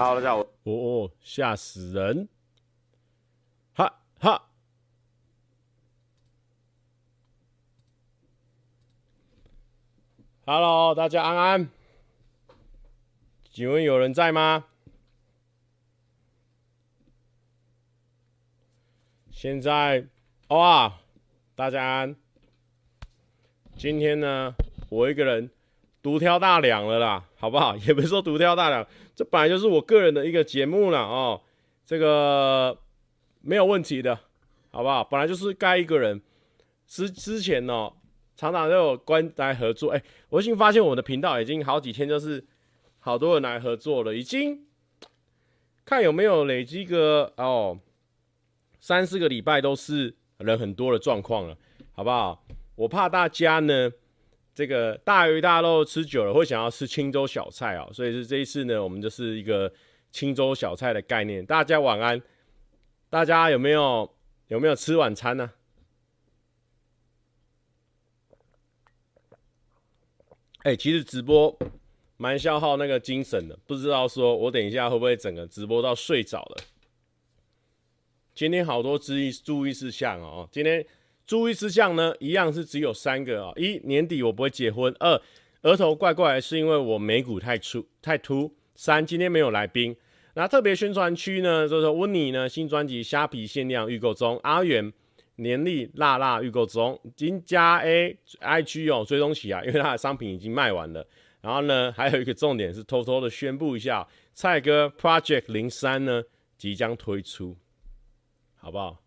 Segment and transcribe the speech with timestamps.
[0.00, 0.38] 好，大家好。
[0.62, 2.26] 哦，吓死人！
[3.74, 4.48] 哈哈。
[10.46, 11.68] Hello，大家安安。
[13.50, 14.64] 请问有人在吗？
[19.30, 20.06] 现在
[20.48, 20.98] 哇，
[21.54, 22.16] 大家安。
[23.76, 24.54] 今天呢，
[24.88, 25.50] 我一个人
[26.00, 27.76] 独挑大梁了啦，好不好？
[27.86, 28.86] 也不是说独挑大梁。
[29.20, 31.42] 这本来就是我个人的一个节目了哦，
[31.84, 32.78] 这个
[33.42, 34.18] 没有问题的，
[34.70, 35.04] 好不好？
[35.04, 36.22] 本来就是该一个人。
[36.86, 37.92] 之之前呢、哦，
[38.34, 39.90] 常常都有关来合作。
[39.90, 42.42] 哎，我已经发现我的频道已经好几天就是
[42.98, 44.64] 好多人来合作了，已经
[45.84, 47.78] 看有没有累积个哦
[48.80, 51.58] 三四个礼拜都是人很多的状况了，
[51.92, 52.42] 好不好？
[52.74, 53.92] 我怕大家呢。
[54.60, 59.72] 这个大鱼大肉吃久了会想要吃清粥小菜啊，所以是这一次呢，我们就是一个
[60.10, 61.42] 清粥小菜的概念。
[61.46, 62.20] 大家晚安，
[63.08, 64.14] 大家有没有
[64.48, 65.52] 有没有吃晚餐呢？
[70.58, 71.58] 哎，其实直播
[72.18, 76.56] 蛮消耗那个精神的，不知道说我等一下会不会整个直播到睡着了。
[78.34, 80.86] 今天好多注意注意事项哦，今天。
[81.30, 84.92] 注意事项呢，一样是只有三个啊、一年底我不会结婚。
[84.98, 85.22] 二
[85.62, 88.52] 额头怪怪是因为我眉骨太粗太凸。
[88.74, 89.94] 三今天没有来宾。
[90.34, 94.40] 那特别宣传区呢，就是温妮呢新专辑虾皮限量预购中。
[94.42, 94.92] 阿元
[95.36, 97.00] 年历辣辣预购中。
[97.14, 101.06] 金加 A IG 哦追踪起啊， 因为它的商品已经卖完了。
[101.40, 106.24] 然后呢，还有一个重点是偷偷的宣布一下，蔡哥 Project 零三呢
[106.58, 107.56] 即将推出，
[108.56, 109.00] 好不好？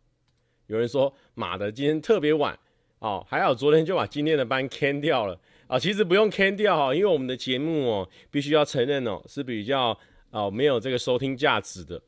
[0.68, 2.58] 有人说马的今天特别晚
[3.00, 9.98] 哦，还好昨天就把今天的班 can 掉了啊、其实不用 can 掉哈，因为我们的节目哦，必须要承认哦，是比较
[10.30, 12.00] 哦没有这个收听价值的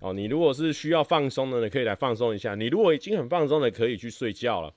[0.00, 0.12] 哦。
[0.12, 4.74] 你如果是需要放松的，你可以来放松一下；你如果已经很放松的，可以去睡觉了。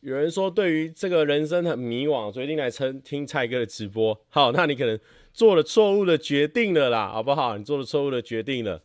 [0.00, 4.16] 有人说对于这个人生很迷惘，决定来听听蔡哥的直播。
[4.28, 4.96] 好，那你可能
[5.32, 7.58] 做了错误的决定了啦，好不好？
[7.58, 8.80] 你做了错误的决定了。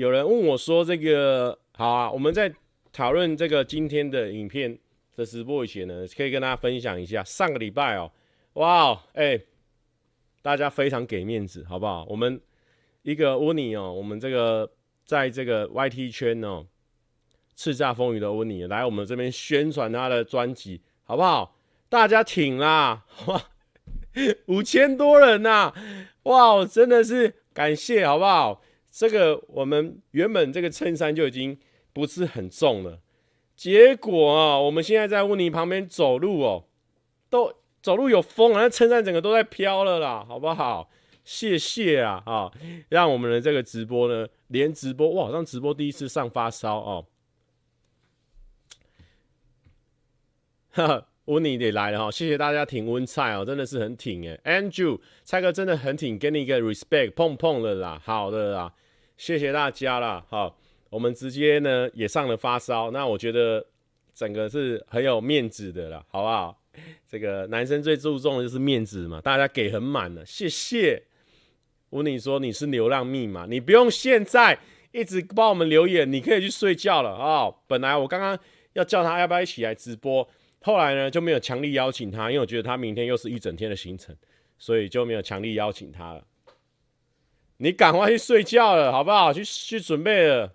[0.00, 2.50] 有人问我说：“这个好啊，我们在
[2.90, 4.78] 讨论这个今天的影片
[5.14, 8.10] 的直播以前呢，可以跟大家分享一下上个礼拜哦，
[8.54, 9.38] 哇，哎，
[10.40, 12.06] 大家非常给面子，好不好？
[12.08, 12.40] 我们
[13.02, 14.72] 一个温妮哦，我们这个
[15.04, 16.64] 在这个 YT 圈哦，
[17.54, 21.54] 叱咤风云的温妮来我们这边宣传他的专辑，好不好？
[21.90, 23.42] 大家挺啦，哇，
[24.46, 25.74] 五千多人呐，
[26.22, 31.58] 哇，真的是感谢，好不好？”这个我们原本这个衬衫就已经
[31.92, 33.00] 不是很重了，
[33.56, 36.64] 结果啊，我们现在在温妮旁边走路哦，
[37.28, 40.90] 都走路有风啊，那衬衫整个都在飘了啦，好不好？
[41.24, 42.52] 谢谢啊啊，
[42.88, 47.06] 让我们的这个直播呢，连直播哇，好像直播第一次上发烧哦，
[50.70, 51.06] 哈哈。
[51.26, 54.40] 温妮也来了哈，谢谢大家挺温菜哦，真的是很挺诶。
[54.44, 58.74] Andrew 蔡哥真的很挺，给你一个 respect，碰碰了啦，好的啦，
[59.20, 60.24] 谢谢大家啦。
[60.30, 60.56] 好，
[60.88, 63.62] 我们直接呢也上了发烧，那我觉得
[64.14, 66.58] 整个是很有面子的啦，好不好？
[67.06, 71.02] 这个男生最注重的就是面子嘛，大家给很满了，谢谢。
[71.90, 74.58] 温妮说你是流浪密码，你不用现在
[74.90, 77.54] 一直帮我们留言，你可以去睡觉了啊、哦。
[77.66, 78.38] 本来我刚刚
[78.72, 80.26] 要叫他要不要一起来直播。
[80.62, 84.16] 后来呢，就没有强力邀请他，因为我觉得他明天又是一整天的行程，
[84.56, 86.24] 所以就没有强力邀请他了。
[87.62, 89.30] 你赶快去睡觉了，好不好？
[89.32, 90.54] 去去准备了。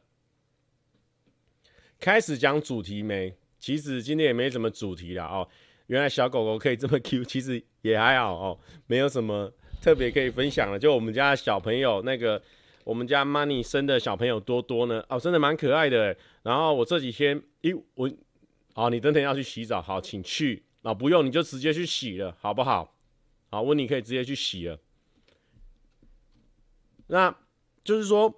[2.00, 3.36] 开始讲主题没？
[3.60, 5.48] 其实今天也没什么主题了哦。
[5.86, 10.80] 原来小狗狗可以这么 Q，其实也还好哦，没有什么特别可以分享的。
[10.80, 12.42] 就我们家小朋友那个，
[12.84, 16.18] 我们家 Money 生的小朋友多多呢，哦，真的蛮可爱的。
[16.42, 18.12] 然后我这几天，咦，我。
[18.74, 22.96] 好，你等等要去洗澡，好，请去啊，不用你就直接去洗了，好不好？
[23.52, 24.80] 好，温妮可以直接去洗了。
[27.08, 27.36] 那
[27.84, 28.34] 就是说，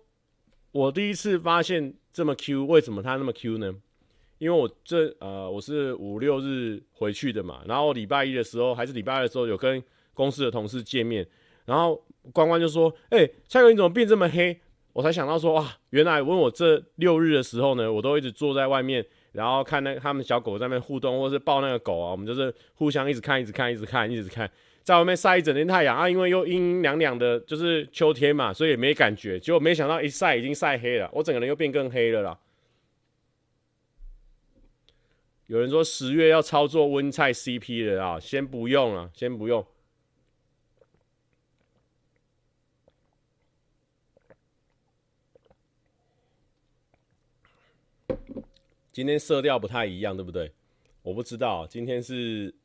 [0.71, 3.73] 我第一次发现这么 Q，为什么他那么 Q 呢？
[4.37, 9.81] 因为我这呃，我是五六日回去的嘛，然后礼拜一的时候还是礼拜二的时候有跟
[10.13, 11.27] 公司的同事见面，
[11.65, 11.99] 然后
[12.31, 14.59] 关关就说：“哎、蔡哥你怎么变这么黑？”
[14.93, 19.05] 我才想到说，哇，原来问我这六日的时候呢，我都一直坐在外面。
[19.33, 24.49] 然后看那他们小狗在那边互动，或是抱那个狗啊，我们就是互相一直看，一直看，一直看，一直看，
[24.87, 29.37] 在外面晒一整天太阳啊，因为又阴阴凉凉的，就是秋天嘛，所以也没感觉。
[29.37, 32.39] 结果没想到一晒已经晒黑了，我整个人又变更黑了啦。
[35.47, 39.67] 有人说十月要操作温菜 CP 了啊，先不用啊，先不用。
[48.93, 50.53] 今天色调不太一样，对不对？
[51.01, 52.55] 我不知道今天是。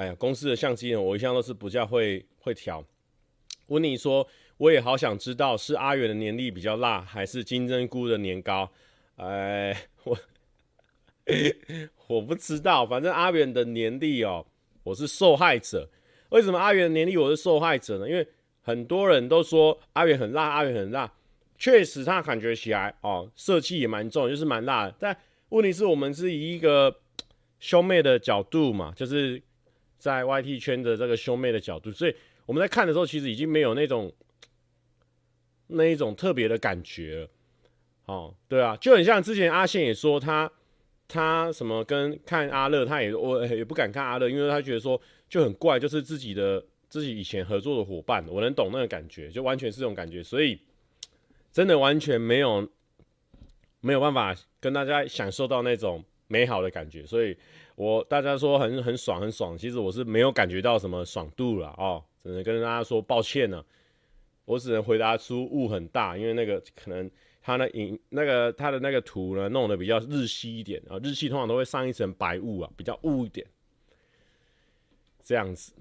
[0.00, 2.82] 哎呀，公司的相机呢，我一向都是比较会会调。
[3.66, 4.26] 温妮说，
[4.56, 8.70] 我也好想知道是阿远的年历比较辣，还是金针菇的年糕？
[9.16, 10.18] 哎，我
[12.08, 14.46] 我不知道，反正阿远的年历哦，
[14.84, 15.86] 我是受害者。
[16.30, 18.08] 为什么阿远的年历我是受害者呢？
[18.08, 18.26] 因为
[18.62, 21.12] 很多人都说阿远很辣，阿远很辣，
[21.58, 25.14] 确实他感觉起来哦，色气也蛮重，就是蛮辣的，但。
[25.50, 27.00] 问题是我们是以一个
[27.58, 29.42] 兄妹的角度嘛，就是
[30.00, 32.16] 在 YT 圈的这个兄妹的角度，所以
[32.46, 34.12] 我们在看的时候，其实已经没有那种
[35.68, 37.30] 那一种特别的感觉了。
[38.06, 40.50] 哦，对啊，就很像之前阿宪也说他
[41.06, 50.58] 他什么跟看阿乐，他也我也不敢看阿乐，因为他觉得说就很怪，就是自己的自己以前合作的伙伴，我能懂那个感觉，就完全是这种感觉，所以
[51.52, 52.68] 真的完全没有。
[53.82, 57.36] 没有办法跟大家享受到那种美好的感觉，所以
[57.74, 63.64] 我大家说很很爽很爽，其实我是没有感觉到什么爽度了哦，只能跟大家说抱歉呢，
[64.44, 67.10] 我只能回答出雾很大，因为那个可能
[67.42, 73.44] 他那影那个他的那个图呢弄得比较日系一点啊，日系通常都会上一层白雾啊，比较雾一点，
[75.24, 75.72] 这样子。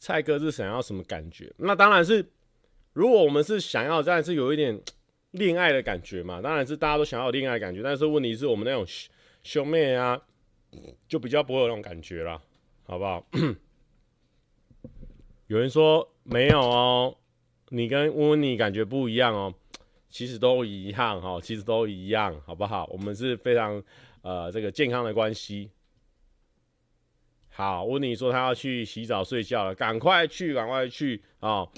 [0.00, 1.52] 蔡哥是想要什么感觉？
[1.58, 2.26] 那当然是。
[2.94, 4.78] 如果我们是想要，当然是有一点
[5.32, 8.84] 恋爱的感觉嘛，当然是大家都想要恋爱的感觉，但是问题是我们那种
[9.42, 10.20] 兄妹啊，
[11.08, 12.40] 就比较不会有那种感觉了，
[12.84, 13.26] 好不好？
[15.48, 17.16] 有人说没有哦，
[17.68, 19.52] 你跟温温妮感觉不一样哦，
[20.08, 22.88] 其实都一样哈，其实都一样，好不好？
[22.92, 23.82] 我们是非常
[24.22, 25.70] 呃这个健康的关系。
[27.48, 31.50] 好，温妮说她要去洗澡睡觉了，赶快去，赶快去啊！
[31.50, 31.68] 哦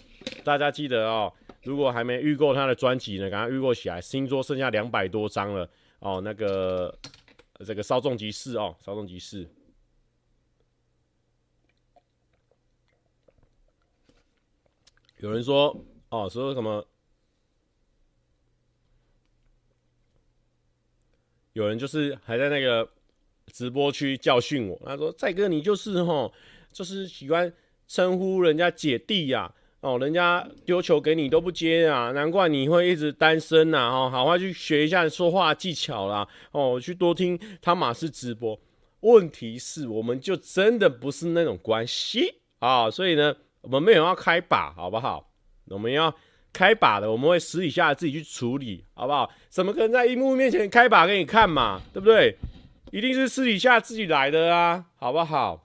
[0.43, 1.33] 大家记得哦，
[1.65, 4.01] 如果还没预购他的专辑呢，赶快预购起来。
[4.01, 5.69] 新桌剩下两百多张了
[5.99, 6.97] 哦，那个
[7.65, 9.49] 这个稍纵即逝哦，稍纵即逝。
[15.19, 15.75] 有人说
[16.11, 16.87] 哦，说什么？
[21.55, 22.87] 有人就是还在那个
[23.47, 26.35] 直播区教训我，他说：“蔡哥，你就是吼，
[26.73, 27.51] 就是喜欢
[27.87, 33.91] 称呼人家姐弟呀、”哦，人家丢球给你都不接啊，难怪你会一直单身呐！
[33.91, 36.27] 哦，好快去学一下说话技巧啦！
[36.53, 38.59] 哦，去多听汤马斯直播。
[39.01, 45.31] 问题是，我们就真的不是那种关系啊，所以呢，我们没有要开把，好不好？
[45.67, 46.15] 我们要
[46.51, 49.31] 开把的，我们会私底下自己去处理，好不好？
[49.51, 51.83] 怎么可能在荧幕面前开把给你看嘛？
[51.93, 52.35] 对不对？
[52.91, 55.64] 一定是私底下自己来的啊，好不好？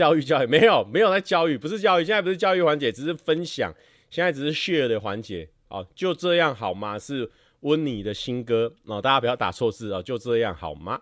[0.00, 3.70] 教育教育没有没有在教育，不是教育，现在不是教育环节，只是分享，
[4.08, 6.98] 现在只是 share 的环节，哦，就这样好吗？
[6.98, 7.30] 是
[7.60, 10.98] 温妮的新歌哦，大家不要打错字哦，就这样好吗？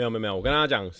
[0.00, 0.90] 没有没有没有，我跟大家讲，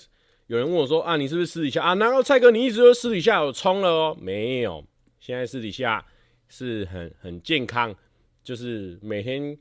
[0.46, 1.94] 有人问我说啊，你是不是私底下啊？
[1.94, 4.18] 难道蔡哥你一直都私底下有冲了哦？
[4.20, 4.84] 没有，
[5.18, 6.04] 现在私底下
[6.48, 7.96] 是很很健康，
[8.44, 9.58] 就是每天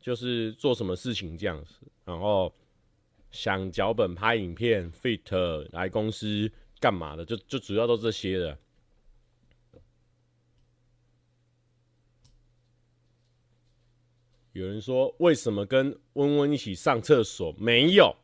[0.00, 2.52] 就是做什么事情这样子，然后
[3.30, 6.50] 想脚本、拍影片、fit 来公司
[6.80, 8.58] 干嘛的，就就主要都这些的。
[14.50, 17.54] 有人说为什么跟温温一起上厕所？
[17.56, 18.16] 没有。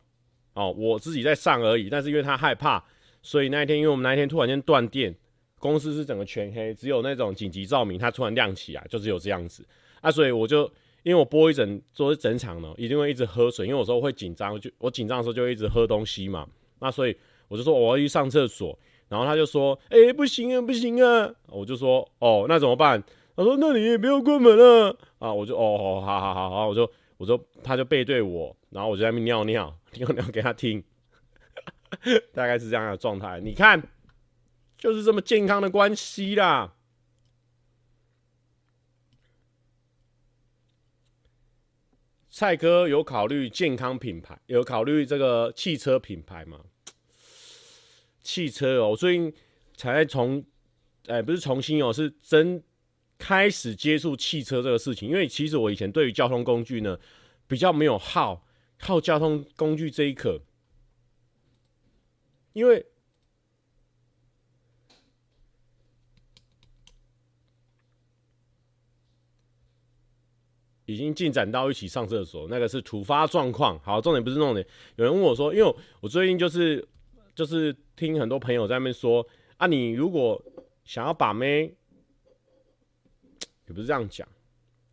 [0.55, 2.83] 哦，我自己在上而已，但是因为他害怕，
[3.23, 5.15] 所以那一天，因为我们那一天突然间断电，
[5.59, 9.65] 公司是整个全黑，只有那种紧急照明，它突然亮起来，就只有这样子。
[10.01, 10.65] 啊，所以我就
[11.03, 16.47] 因为我播一整做一整场呢，一定会一直喝水，因为有时候会紧张，就我紧张的时候就会一直喝东西嘛，
[16.81, 17.17] 那所以
[17.49, 18.79] 我就说我要去上厕所，
[19.09, 23.03] 然后他就说，哎、不行啊，不行啊，我就说，哦，那怎么办？
[23.37, 29.77] 他说，那你也不要关门了啊，我就，哦，好好好好，我就，我就，他就背对我，然后我就在那边尿尿。
[29.95, 30.85] 尿尿给他听，
[32.33, 33.41] 大概是这样的状态。
[33.41, 33.83] 你看，
[34.79, 36.77] 就是这么健康的关系啦。
[42.31, 46.61] 蔡哥有考虑健康品牌，有考虑这个汽车品牌吗？
[48.23, 49.35] 汽车哦，我最近
[49.77, 50.45] 才从，
[51.09, 52.63] 哎，不是重新哦，是真
[53.19, 55.09] 开始接触汽车这个事情。
[55.09, 56.97] 因为其实我以前对于交通工具呢，
[57.49, 58.47] 比较没有好。
[58.81, 60.41] 靠交通工具这一刻，
[62.55, 62.85] 因为
[70.87, 73.79] 已经进展到一起上厕所，那个是突发状况。
[73.81, 74.67] 好，重点不是重点。
[74.97, 76.85] 有人问我说，因为我最近就是
[77.35, 79.25] 就是听很多朋友在那边说
[79.59, 80.43] 啊，你如果
[80.85, 81.73] 想要把妹，
[83.67, 84.27] 也不是这样讲。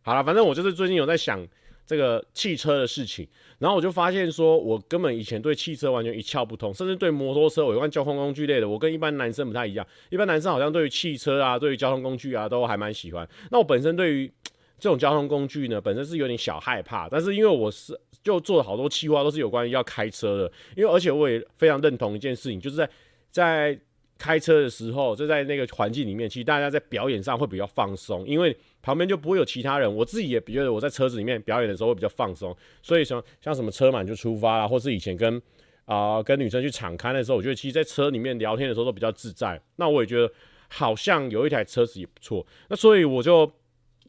[0.02, 1.44] 好了，反正我就是最近有在想。
[1.88, 3.26] 这个汽车的事情，
[3.58, 9.86] 然后我就发现说，我根本以前对汽车完全一窍不通，甚至对摩托车、有关交通工具类的，我跟一般男生不太一样。
[10.10, 13.26] 一般男生好像对于汽车啊、对于交通工具啊，都还蛮喜欢。
[13.50, 14.30] 那我本身对于
[14.78, 17.08] 这种交通工具呢，本身是有点小害怕。
[17.08, 20.52] 但是因为我是就做了好多企划，都是有关于要开车的。
[20.76, 22.90] 因为而且我也非常认同一件事情，就是在
[23.30, 23.80] 在
[24.18, 29.92] 开车的时候，就在那个环境里面，其实大家在表演上会比较放松，因为旁边就不会有其他人。
[29.92, 32.56] 我自己也觉得我在车子里面表演的时候会比较放松。
[32.82, 35.40] 所以像像什么车满就出发啦，或是以前跟
[35.84, 39.60] 啊、跟女生去敞开的时候，我觉得其实在车里面聊天的时候都比较自在。
[39.76, 40.32] 那我也觉得
[40.68, 42.46] 好像有一台车子也不错。
[42.68, 43.50] 那所以我就。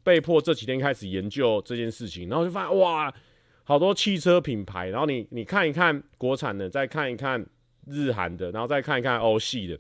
[0.02, 3.14] 被迫这几天开始研究这件事情，然后就发现哇，
[3.66, 7.46] 好多汽车品牌，然后你你看一看国产的，再看一看
[7.86, 9.78] 日韩的，然后再看一看欧系的。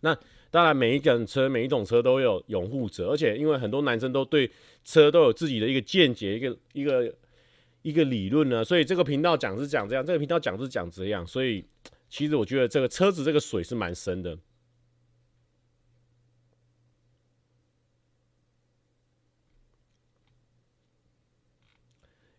[0.00, 0.16] 那
[0.52, 4.50] 当然，每一种车每一种车都有拥护者，而且因为很多男生都对
[4.84, 7.14] 车都有自己的一个见解，一个一个
[7.80, 11.64] 一个理论呢，所以这个频道讲是讲这样，这个频道讲是讲这样，所以
[12.10, 14.38] 其实我觉得这个车子这个水是蛮深的。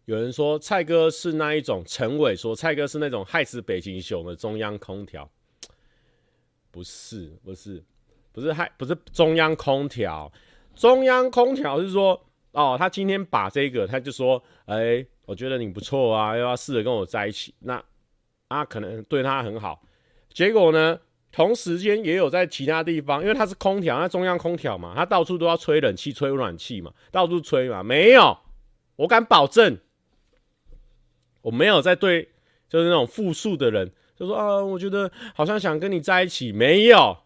[0.06, 5.28] 有人说蔡哥是那一种，陈伟说蔡哥是那种害死北极熊的中央空调，
[6.70, 7.84] 不是不是
[8.34, 10.30] 不是还不是中央空调，
[10.76, 12.20] 中央空调是说
[12.52, 17.82] 哦，他今天把这个他就说，哎、我觉得你不错啊，要不要试着跟我在一起，那
[18.50, 19.82] 啊可能对他很好，
[20.34, 21.00] 结果呢，
[21.32, 28.38] 同时间也有在其他地方，因为他是空调，那中央空调嘛，他到处都要吹冷气、吹暖气嘛，到处吹嘛，没有，
[28.98, 29.78] 我敢保证。
[31.42, 32.30] 我没有在对，
[32.70, 37.18] 就是那种复数的人，就说啊，我觉得好像想跟你在一起，没有，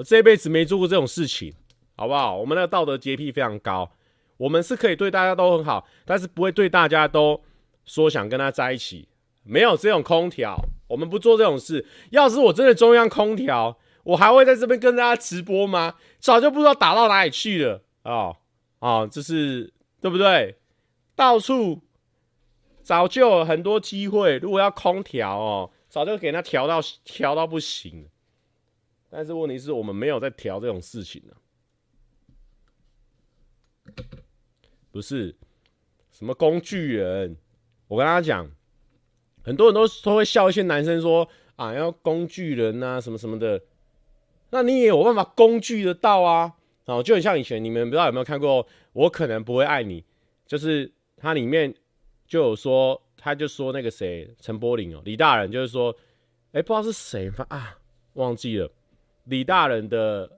[0.00, 1.52] 我这辈子没做过这种事情，
[1.94, 2.34] 好不好？
[2.34, 3.90] 我们的道德洁癖非常高，
[4.38, 7.38] 我们是可以对大家都很好，但是不会对大家都
[7.84, 9.06] 说想跟他在一起，
[9.44, 10.56] 没有这种空调，
[10.88, 11.84] 我们不做这种事。
[12.12, 15.96] 要是我真的中央空调，我还会在这边跟大家直播吗？
[16.18, 18.32] 早就不知道打到哪里去了啊
[18.78, 19.06] 啊！
[19.06, 20.56] 这是对不对？
[21.14, 21.82] 到处。
[22.82, 28.08] 早就有很多机会，如果要空调哦，早就给他调到调到不行。
[29.10, 31.34] 但是问题是我们没有在调这种事情呢、
[34.90, 35.36] 不是
[36.10, 37.36] 什么工具人。
[37.88, 38.50] 我跟他讲，
[39.42, 43.60] 很多人都都会笑一些男生说啊，要工具人啊，什么什么的。
[44.50, 46.56] 那你也有办法工具得到啊？
[46.86, 50.00] 哦，就很像以前你们不知道有没有看过《我可能不会爱你》，
[50.46, 51.74] 就是它里面。
[52.30, 55.92] 就有说，他就说那个谁，陈柏霖哦，李大人就是说，
[56.52, 57.76] 哎、不知道是谁啊，
[58.12, 58.70] 忘记了。
[59.30, 60.30] 李大人的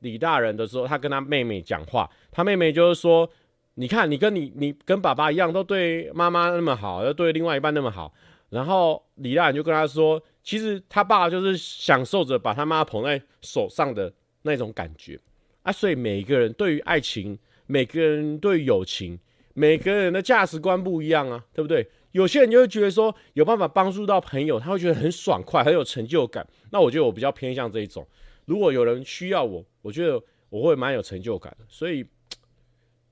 [0.00, 3.30] 李大人的时候，他跟他妹妹讲话，他妹妹就是说，
[3.74, 8.12] 你看你跟你你跟爸爸一样，都对妈妈那么好，又对另外一半那么好。
[8.48, 15.20] 然后李大人就跟他说，其实他爸就是享受着把他妈捧在手上的那种感觉
[15.62, 15.70] 啊。
[15.70, 19.18] 所以每个人对于爱情，每个人对友情。
[19.58, 21.88] 每个人的价值观不一样啊，对不对？
[22.16, 26.46] 有些人就会觉得说有办法帮助到朋友，他会觉得很爽快，很有成就感。
[26.70, 28.08] 那我觉得我比较偏向这一种。
[28.46, 30.18] 如果有人需要我，我觉得
[30.48, 31.66] 我会蛮有成就感的。
[31.68, 32.06] 所以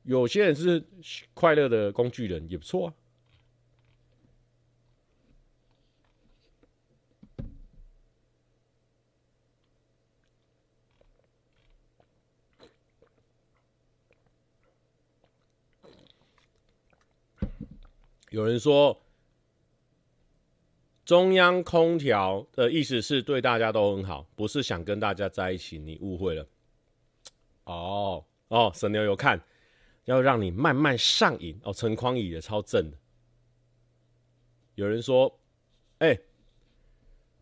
[0.05, 0.83] 有些人是
[1.35, 2.95] 快乐的工具人，也不错啊。
[18.35, 19.01] 有人说，
[21.05, 25.79] 中央空调的意思是对大家都很好，不是想跟大家在一起。
[25.79, 26.45] 你误会了。
[27.63, 29.41] 哦哦，神牛有看，
[30.07, 31.61] 要让你慢慢上瘾。
[31.63, 32.97] 哦，陈匡宇也超正的。
[34.75, 35.39] 有人说，
[35.99, 36.19] 哎、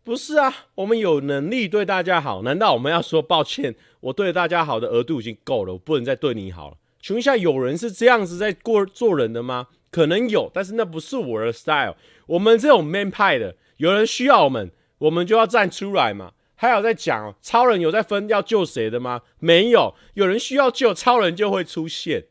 [0.03, 3.73] 不是啊，我们有能力对大家好，难道我们要说抱歉？
[3.99, 6.77] 我对大家好的额度已经够了，我不能再对你好了。
[7.01, 9.69] 请问一下，有人是这样子在过做人的吗？
[9.93, 11.95] 可能有，但是那不是我的 style。
[12.25, 16.33] 我们这种 man 派的，有人需要我们，我们就要站出来嘛。
[16.55, 19.21] 还有在讲，超人有在分要救谁的吗？
[19.39, 22.25] 没有，有人需要救，超人就会出现，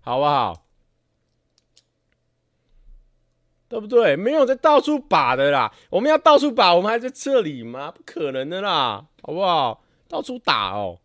[0.00, 0.66] 好不好？
[3.68, 4.16] 对不对？
[4.16, 5.72] 没有在到处把的啦。
[5.90, 7.90] 我们要到处把，我们还在这里吗？
[7.90, 9.82] 不可能的啦，好不好？
[10.08, 11.00] 到处打哦。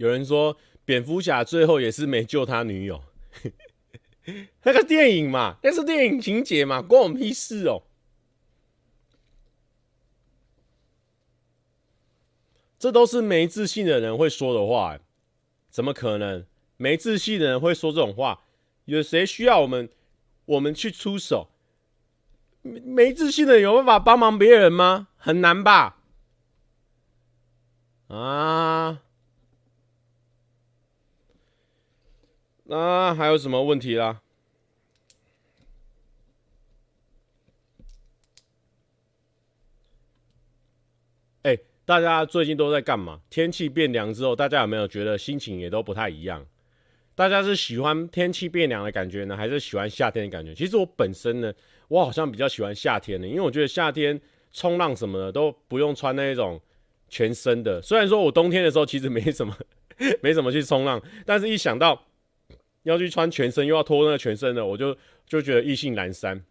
[0.00, 3.02] 有人说蝙蝠侠最后也是没救他女友，
[4.64, 7.82] 那个电影嘛，那是电影情节嘛，关我们屁事哦。
[12.78, 14.98] 这都是没自信的人会说的话，
[15.68, 16.46] 怎么可能？
[16.78, 18.44] 没自信的人会说这种话？
[18.86, 19.90] 有谁需要我们，
[20.46, 21.50] 我们去出手？
[22.62, 25.08] 没没自信的人有办法帮忙别人吗？
[25.18, 25.98] 很难吧？
[28.08, 29.02] 啊？
[32.70, 34.20] 那还有什么问题啦？
[41.42, 41.58] 哎。
[41.84, 43.20] 大家最近都在干嘛？
[43.28, 46.46] 天气变凉之后，大家有没有觉得心情也都不太一样？
[47.16, 50.54] 大家是喜欢天气变凉的感觉呢，还是喜欢夏天的感觉？
[50.54, 51.52] 其实我本身呢，
[51.88, 54.20] 我好像比较喜欢夏天的，因为我觉得夏天
[54.52, 56.60] 冲浪什么的都不用穿那种
[57.08, 57.82] 全身的。
[57.82, 59.52] 虽然说我冬天的时候其实没什么，
[60.22, 62.00] 没什么去冲浪，但是一想到
[62.84, 64.96] 要去穿全身，又要脱那个全身的，我就
[65.26, 66.44] 就觉得意兴阑珊。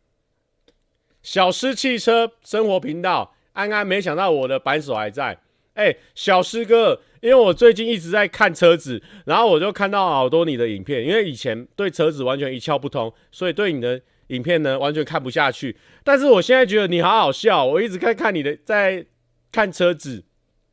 [1.22, 3.36] 小狮汽车生活频道。
[3.54, 5.38] 安安没想到我的扳手还在，
[5.74, 15.76] 哎、小师哥，因为我最近一直在看车子，然后我就看到好多你的影片，因为以前对车子完全一窍不通，所以对你的影片呢完全看不下去。
[16.06, 19.06] 但是我现在觉得你好好笑，我一直看看你的在
[19.52, 20.24] 看车子，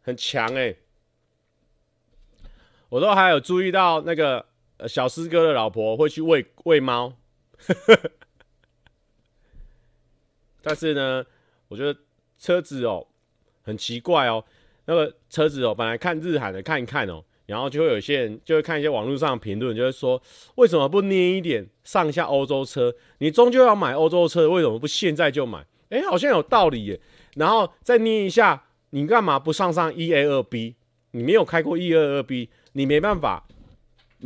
[0.02, 0.76] 很强哎、
[2.90, 4.46] 我都还有注意到那个
[4.78, 7.12] 呃小师哥的老婆会去喂喂猫，
[10.62, 11.24] 但是呢，
[11.68, 11.96] 我觉得。
[12.38, 13.06] 车子哦，
[13.62, 14.44] 很奇怪哦。
[14.84, 20.22] 那个车子哦，本来看日韩的看一看哦，然后就会有些人就会看一些网络上的评论，就会说
[20.56, 22.94] 为什么不捏一点上一下欧洲车？
[23.20, 25.64] 你终究要买欧洲车，为什么不现在就买？
[25.88, 27.00] 哎，好像有道理耶。
[27.36, 30.74] 然后再捏一下，你干嘛不上上 1A2B？
[31.12, 33.48] 你没有开过 1A2B，你没办法，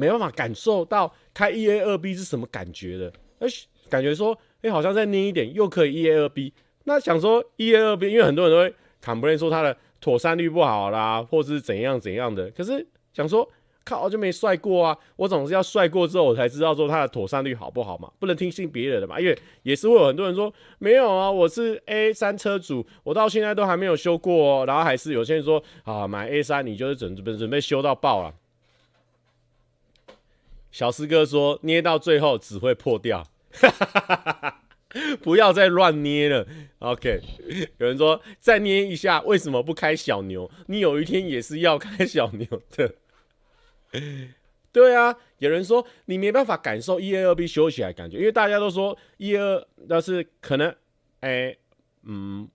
[0.00, 3.12] 没办法感受到开 1A2B 是什么感觉的。
[3.40, 3.46] 哎，
[3.90, 6.52] 感觉说，哎，好像再捏一点又可以 1A2B。
[6.84, 12.50] 那想说一 A 二 B，因为很多人都会 complain 说它的妥善率不好啦，或者是怎样怎样的。
[12.50, 13.46] 可是想说
[13.84, 14.96] 靠，就没帅过啊！
[15.16, 19.20] 我总是要帅过之后，我才知道说它的妥善率好不好嘛，不能听信别人的嘛。
[19.20, 24.64] 因为也是会有很多人说没有啊，我是 A 三车主，我到现在都还没有修过哦。
[24.66, 28.34] 然后还是有些人说啊，买 A 三你就是准准备准备修到爆了。
[30.70, 33.26] 小师哥说捏到最后只会破掉。
[35.22, 36.44] 不要再乱捏了
[36.80, 37.20] ，OK？
[37.78, 40.50] 有人说再捏一下，为什么不开小牛？
[40.66, 42.94] 你有一天也是要开小牛的。
[44.72, 50.74] 对啊，有人说你没办法感受一 A 二 B 修起来感觉，因为大家都说一二，但是可能，
[51.20, 51.56] 哎、
[52.04, 52.48] 嗯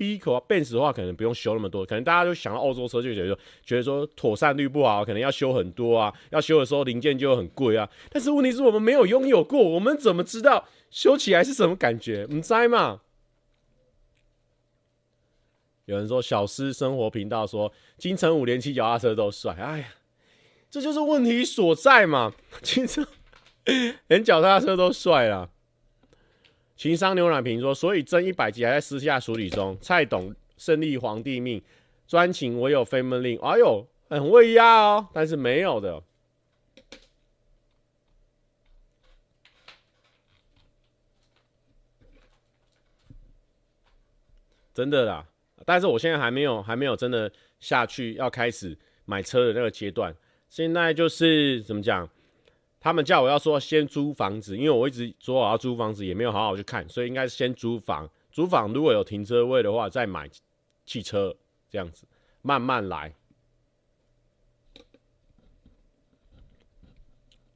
[0.00, 7.86] ，B 口啊，Benz 的话可能不用修那么多，可能大家就想到澳洲车就觉得，觉得说妥善率不好，可能要修很多啊，要修的时候零件就很贵啊。
[8.08, 10.66] 但是问题是我们没有拥有过，我们怎么知道？
[10.90, 12.26] 修起来是什么感觉？
[12.30, 13.02] 唔知嘛？
[15.84, 19.88] 有人说小狮生活频道说金城武连骑脚踏车都帅，哎呀，
[20.70, 22.32] 这就是问题所在嘛！
[22.62, 23.06] 金城
[24.08, 25.50] 连脚踏车都帅了。
[26.80, 29.76] 情商牛奶瓶说，所以争一百集还在私下处理中。
[29.82, 31.62] 蔡董胜利皇帝命
[32.06, 36.02] 专情唯有 family，哎呦，很会压哦，但是没有的。
[44.72, 45.26] 真的啦，
[45.66, 50.16] 但是我现在还没有还没有真的下去要开始买车的那个阶段。
[50.48, 52.08] 现在就是怎么讲，
[52.80, 58.10] 他们叫我要说先租房子，因为我一直说我要租房子，也没有好好去看，所以应该是先租房。
[58.32, 60.28] 租房如果有停车位的话，再买
[60.86, 61.36] 汽车
[61.68, 62.06] 这样子，
[62.40, 63.14] 慢慢来。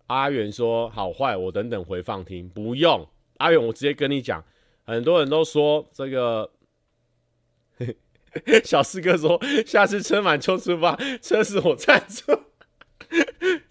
[0.08, 3.08] 阿远说好坏，我等等回放听，不用。
[3.38, 4.44] 阿远，我直接跟你讲，
[4.84, 6.50] 很多人都说这个。
[8.64, 12.32] 小四哥说：“下次车满就出发，车是我赞助，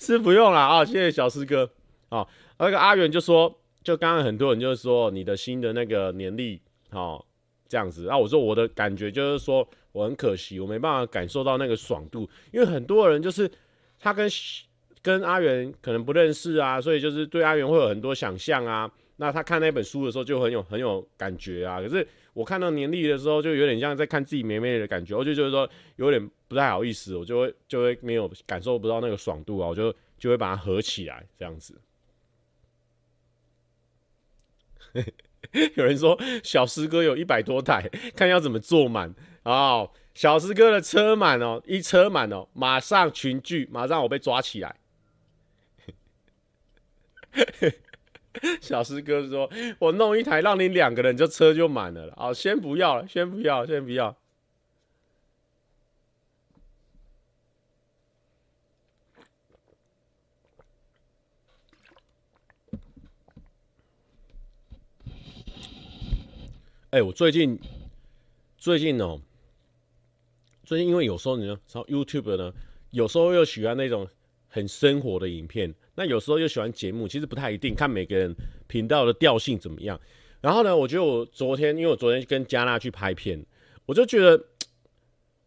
[0.06, 1.70] 是不用了啊。”谢谢小师哥。
[2.10, 2.28] 哦，
[2.60, 6.60] 那个阿元就说：“就刚刚很多人就是说你的新的那个年历，
[6.92, 7.24] 哦，
[7.68, 13.50] 这样子。”啊，我说我的感觉就是说我很可惜，我没办法感受到那个爽度，因为很多人就是
[14.00, 14.30] 他跟
[15.02, 18.92] 跟阿元可能不认识啊，所以就是对阿元会有很多想象啊。
[19.18, 22.06] 那他看那本书的时候就很有很有感觉啊，可是。
[22.34, 31.82] 我看到年历的时候，就有点像在看自己妹妹的感觉，我就觉得说有点不太好意思，我就会就会没有感受不到那个爽度啊，我就就会把它合起来这样子。
[35.76, 39.90] 有人说小师哥有一百多台， 看要怎么坐满哦。
[40.14, 44.76] 小师哥的车满哦，一车满哦，马上群聚，马上我被抓起来。
[48.62, 54.16] 小师哥说：“我弄一台，让你两个人就车就满了了。”哦，先不要了，先不要，先不要。
[66.94, 67.60] 哎、我最近
[68.56, 69.20] 最近哦，
[70.64, 72.54] 最近因为有时候你呢，上 YouTube 呢，
[72.92, 74.08] 有时候又喜欢那种
[74.48, 78.32] 很生活的影片，那有时候又喜欢节目，其实不太一定，看每个人
[78.68, 80.00] 频道的调性怎么样。
[80.40, 83.44] 然后呢，我觉得我昨天，因为我昨天跟加纳去拍片，
[83.88, 84.40] 我就觉得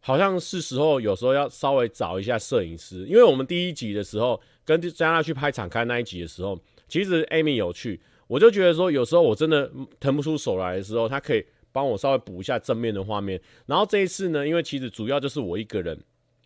[0.01, 8.01] 好像是时候，有时候要稍微找一下摄影师，因为我们第一集的时候跟加纳去拍敞开那一集的时候，其实 Amy 有去。
[8.29, 13.41] 我就觉得说，有时候我真的腾不出手来的时候，他可以帮我稍微补一下正面的画面。
[13.67, 15.97] 然后这一次呢，因为其实主要就是我一个人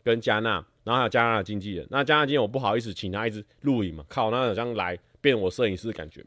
[0.05, 1.87] 跟加纳，然后还有加纳的经纪人。
[1.91, 6.23] 那加纳经纪人我不好意思请他一直录影嘛，靠，那好像来变我摄影师的感觉。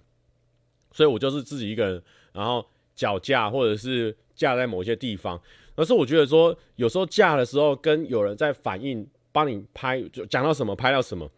[0.91, 5.39] 所以我就是自己一个人，然后脚架或者是架在某些地方。
[5.75, 11.29] 而是我觉得说，有时候架的时候跟有人在反应，帮你拍，就讲到什么拍到什么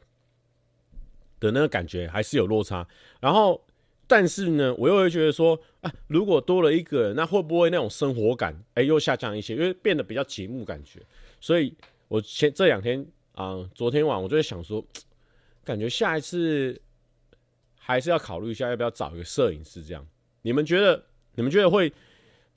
[1.40, 2.88] 的那个感觉还是有落差。
[3.20, 3.62] 然后。
[4.08, 9.56] 但是呢，我又会觉得说，啊，如果多了一个人，那会不会那种生活感，哎、又下降一些？
[9.56, 11.02] 因为变得比较节目感觉。
[11.40, 11.74] 所以，
[12.08, 14.86] 我前这两天啊、昨天晚我就在想说，
[15.64, 16.80] 感觉下一次
[17.78, 20.06] 还是要考虑一下，要不要找一个摄影师这样。
[20.42, 21.04] 你们觉得？
[21.38, 21.92] 你们觉得会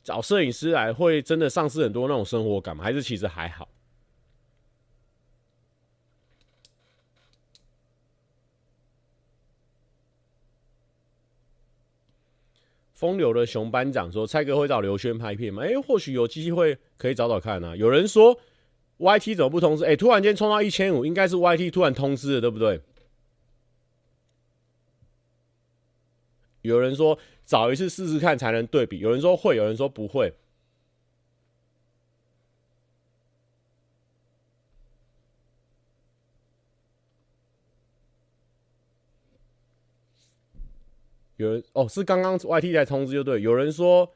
[0.04, 2.84] 找摄影师来，会真的丧失很多那种生活感吗？
[2.84, 3.68] 还是其实还好？
[12.98, 15.62] 风流的熊班长说：“蔡哥会找刘轩拍片吗？
[15.62, 17.76] 哎、或许有机会可以找找看啊。
[17.76, 18.36] 有人说
[18.98, 19.84] YT 怎么不通知？
[19.84, 22.80] 哎、突然间冲到一千五，应该是 YT 突然通知的，对不对？
[26.62, 30.34] 有人说找一次试试看才能对比，有人说会，有人说不会。”
[41.38, 43.40] 有人哦，是刚刚 YT 在通知就对。
[43.40, 44.12] 有人说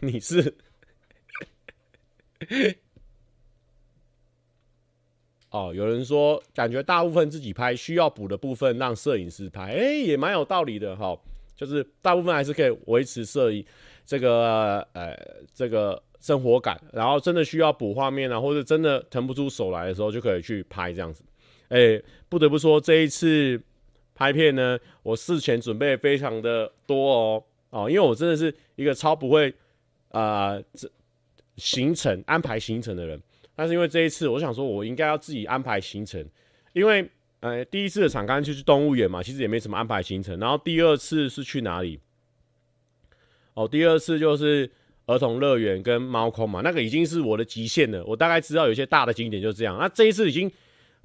[0.00, 0.54] 你是
[5.50, 11.18] 哦，有人说感觉大部分自己拍，需要补的部分让摄影师拍，哎、也蛮有道理的哈。
[11.56, 13.66] 就是大部分还是可以维持摄影
[14.06, 15.18] 这个呃
[15.52, 21.24] 这个生活感，然后真的需要补画面啊，或者真的腾不出手来的时候，就可以去拍这样子。
[21.70, 23.60] 哎、不得不说这一次。
[24.18, 27.44] 拍片呢，我事前准备非常的多哦。
[27.70, 29.54] 哦，因为我真的是一个超不会
[30.08, 30.90] 啊这、
[31.56, 33.22] 行程安排行程的人，
[33.54, 36.26] 但是因为这一次，我想说我应该要自己安排行程，
[36.72, 37.08] 因为
[37.40, 42.00] 呃第一次的场勘就去动物园嘛，其实也没什么安排行程，然后第二次是去哪里？
[43.54, 44.68] 哦，第二次就是
[45.06, 50.50] 儿童乐园跟猫空嘛，那个已经是我的极限了，我大概知道有些大的景点就这样，那这一次已经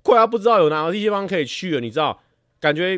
[0.02, 2.23] 快要不知道有哪个地方可以去了，你知道？
[2.64, 2.98] 感觉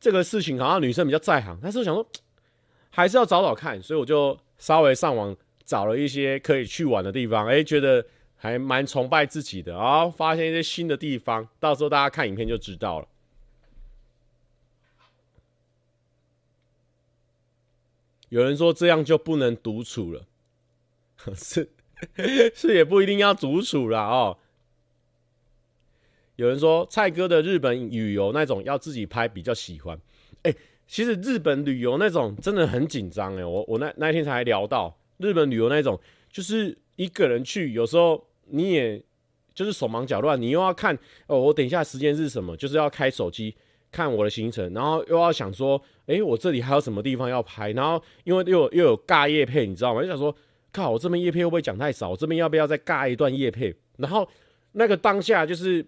[0.00, 2.04] 这个事情好像女生比较在行，但是我想说
[2.90, 8.04] 还是要找找看，所以我就稍微上网找了一些可以去玩的地方，哎，觉得
[8.36, 13.06] 还蛮崇拜自己的，然后发现一些新的地方，到时候大家看影片就知道了。
[18.30, 20.26] 有人说这样就不能独处了，
[21.36, 21.70] 是
[22.52, 24.36] 是也不一定要独处了哦。
[26.36, 29.96] 有人说蔡哥的日本旅游那种要自己拍比较喜欢，
[30.42, 30.52] 哎、
[30.86, 35.98] 其实日本旅游那种真的很紧张哎，我我那那天才聊到日本旅游那种，
[36.32, 39.00] 就是一个人去，有时候你也
[39.54, 43.54] 就是手忙脚乱，你又要看哦，我等一下时间是什么，就是要开手机
[43.92, 50.02] 看我的行程，然后又要想说，哎、我这里还有什么地方要拍，然后因为又又有尬业配，你知道吗？
[50.02, 50.34] 就想说，
[50.72, 52.10] 靠，我这边业配会不会讲太少？
[52.10, 53.72] 我这边要不要再尬一段业配？
[53.98, 54.28] 然后
[54.72, 55.86] 那个当下就是。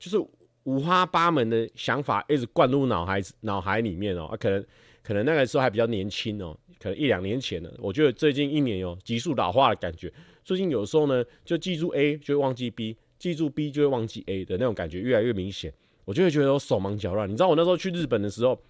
[0.00, 0.18] 就是
[0.64, 4.64] 五花八门的想法一直灌入脑海脑海里面哦、可能
[5.02, 10.12] 可能那个时候还比较年轻哦、可能一两年前呢，我觉得最近一年有急速老化的感觉。
[10.42, 15.72] 最近有时候呢，就记住 A 就会忘记 B，记住 B 就会忘记 A 的那种感觉越来越明显。
[16.06, 17.28] 我就会觉得我手忙脚乱。
[17.28, 18.60] 你知道我那时候去日本的时候，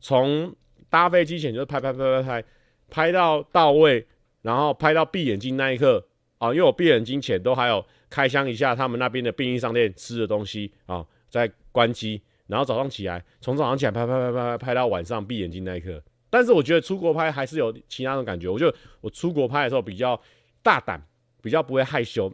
[0.00, 0.54] 从
[0.90, 2.44] 搭飞机前就拍拍拍拍拍，
[2.90, 4.06] 拍到到位，
[4.42, 6.04] 然后拍到闭眼睛那一刻
[6.44, 7.84] 啊，因为我闭眼睛前都还有。
[8.10, 18.48] 开箱一下他们那边的便利商店吃的东西啊，再关机，然后早上起来，从早上起来拍拍拍拍拍拍到晚上闭眼睛那一刻，但是我觉得出国拍还是有其他的感觉。
[18.48, 20.20] 我觉得我出国拍的时候比较
[20.62, 21.04] 大胆，
[21.42, 22.32] 比较不会害羞。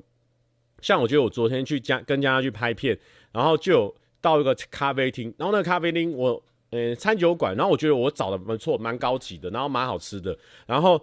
[0.82, 2.98] 像我觉得我昨天去加跟家去拍片，
[3.32, 6.42] 然后就有到一个咖啡厅，然后那个咖啡厅我
[6.72, 11.02] 嗯餐酒馆，然后我觉得我找的不错，蛮高级的，然后蛮好吃的，然后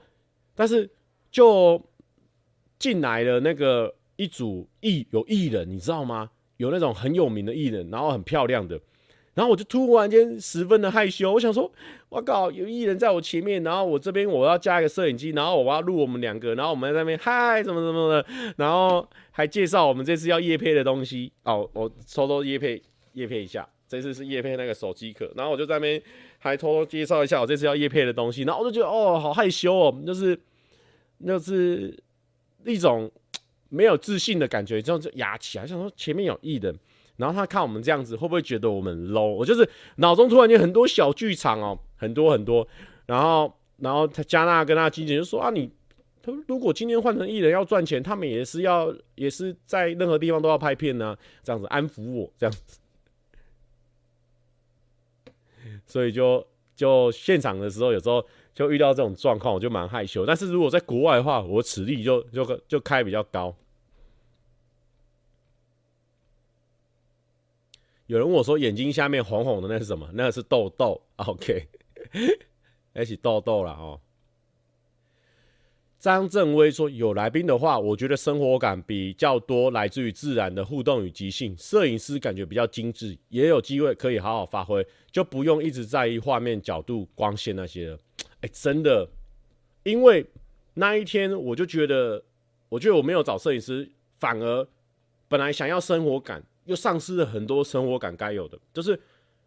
[0.53, 0.87] 但是
[1.31, 1.83] 就
[2.79, 6.29] 进来了那个一组艺有艺人，你知道吗？
[6.57, 8.79] 有那种很有名的艺人，然后很漂亮的。
[9.35, 11.71] 然后我就突然间十分的害羞，我想说，
[12.09, 18.25] 我靠，有艺人在我前面，然后我这边我要加一个摄影机，然后我要录我们两个，然后我们在那边嗨，怎么怎么的，
[18.57, 22.81] 然后还介绍我们这次要业配的东西哦，我偷偷业配
[23.13, 26.01] 业配一下，这次是业配那个手机壳，然后我就在那边
[26.39, 30.35] 还偷偷介绍一下我这次要业配的东西，然后我就觉得哦，好害羞哦，就是
[31.23, 31.95] 就是
[32.71, 33.11] 一种
[33.69, 36.77] 没有自信的感觉，这样就压起来，想说前面有艺人。
[37.17, 39.25] 然后他看我们这样子，会不会觉得我们 low？
[39.25, 42.67] 我就是脑中突然间很多小剧场哦，很多很多。
[43.07, 45.71] 然后，然后他加纳跟他经纪人就说啊，你
[46.21, 52.79] 他如果今天换成艺人要赚钱，他们也是要，也是在任何地方都要拍片呢、这样子安抚我这样子。
[55.87, 58.23] 所以就就现场的时候，有时候
[58.57, 60.25] 就遇到这种状况，我就蛮害羞。
[60.25, 63.55] 但是如果在国外的话，我实力就就就开比较高。
[68.07, 70.99] 有人问我说：“眼睛下面红红的那是什么？”那个是痘痘。
[71.17, 71.67] OK，
[72.99, 74.01] 一起痘痘了哦。
[75.99, 81.55] 张正威说：“有来宾的话，我觉得生活感比较多，来自于自然的互动与即兴。
[81.59, 87.99] 摄影师感觉比较精致，也有机会可以好好发挥，就不用一直在意画面角度、光线那些了。”
[88.47, 89.09] 真的，
[89.83, 90.25] 因为
[90.75, 92.23] 那一天我就觉得，
[92.69, 94.67] 我觉得我没有找摄影师，反而
[95.27, 96.43] 本来想要生活感。
[96.67, 98.99] 又丧失了很多生活感该有的，就是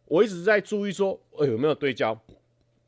[0.06, 2.18] 我一直在注意说，哎，有没有对焦？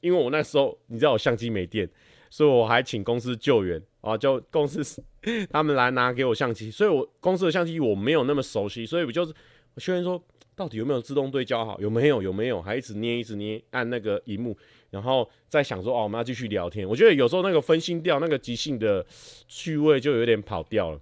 [0.01, 1.87] 因为我那时候你知道我相机没电，
[2.31, 4.83] 所以我还请公司救援啊，就公司
[5.53, 9.35] 他们来拿给我相机，所以我公司的相机我没有那么熟悉，所以我就是
[9.75, 10.19] 我确认说
[10.57, 12.23] 到底有没有自动对焦好，有没有？
[12.23, 14.57] 有没有，还一直捏一直捏按那个荧幕，
[14.93, 16.87] 然后再想说哦，我们要继续聊天。
[16.87, 19.05] 我觉得有时候那个分心掉，那个即兴的
[19.49, 21.01] 趣味就有点跑掉了。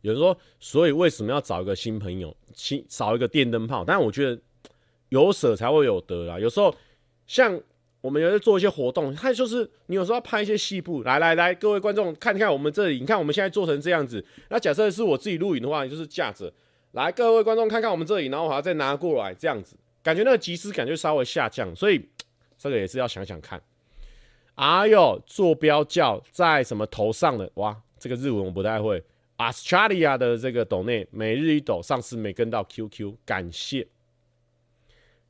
[0.00, 3.84] 有人说，所以为什么要找一个新朋友，新少一个电灯泡？
[3.84, 4.40] 但我觉得
[5.10, 6.40] 有舍才会有得啊。
[6.40, 6.74] 有时候
[7.28, 7.60] 像
[8.00, 14.24] 我们有在做一些活动，他就是你有时候要拍一些细部，来来来，各位观众看看我们这里，你看我们现在做成这样子。
[14.48, 16.52] 那假设是我自己录影的话，就是架着
[16.92, 21.74] 来，各位观众看看我们这里，然后我还要再拿过来这样子，感觉那个即视感就稍微下降。
[21.74, 22.08] 所以
[22.56, 23.60] 这个也是要想想看。
[24.54, 27.50] 哎呦，坐标叫在什么头上的？
[27.54, 29.02] 哇，这个日文我不太会。
[29.36, 33.86] Australia 的这个斗内每日一斗，上次没跟到 QQ，感谢。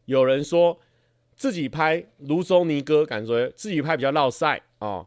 [0.07, 0.81] 有人说
[1.39, 5.07] 自己拍芦洲尼哥，感觉自己拍比较落赛啊，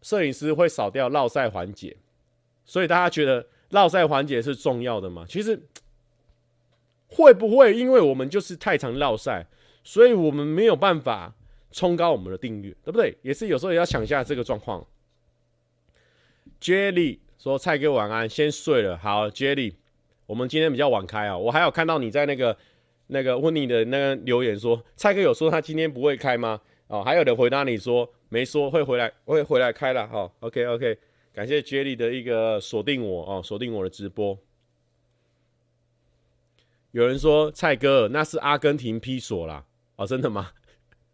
[0.00, 1.94] 摄影师会少掉落赛环节，
[2.64, 5.26] 所以大家觉得落赛环节是重要的吗？
[5.28, 5.60] 其实
[7.08, 9.46] 会不会因为我们就是太常落赛，
[9.84, 11.34] 所以我们没有办法
[11.70, 13.18] 冲高我们的订阅，对不对？
[13.20, 14.86] 也是有时候也要想一下这个状况。
[16.60, 17.18] Jelly。
[17.42, 18.96] 说蔡哥晚安，先睡了。
[18.96, 19.74] 好，Jelly，
[20.26, 21.36] 我们今天比较晚开啊。
[21.36, 22.56] 我还有看到你在那个
[23.08, 26.60] 那个问你的那个留言说，蔡哥有说他今天不会开吗？
[26.86, 30.06] 哦，还有人回答你说没说会回来，会回来开了。
[30.08, 30.98] 好，OK OK，
[31.32, 34.38] 感谢 Jelly 的一个锁定我哦，锁定我的直播。
[36.90, 39.64] 有人说蔡哥那是阿根廷披索啦，
[39.96, 40.52] 哦，真的吗？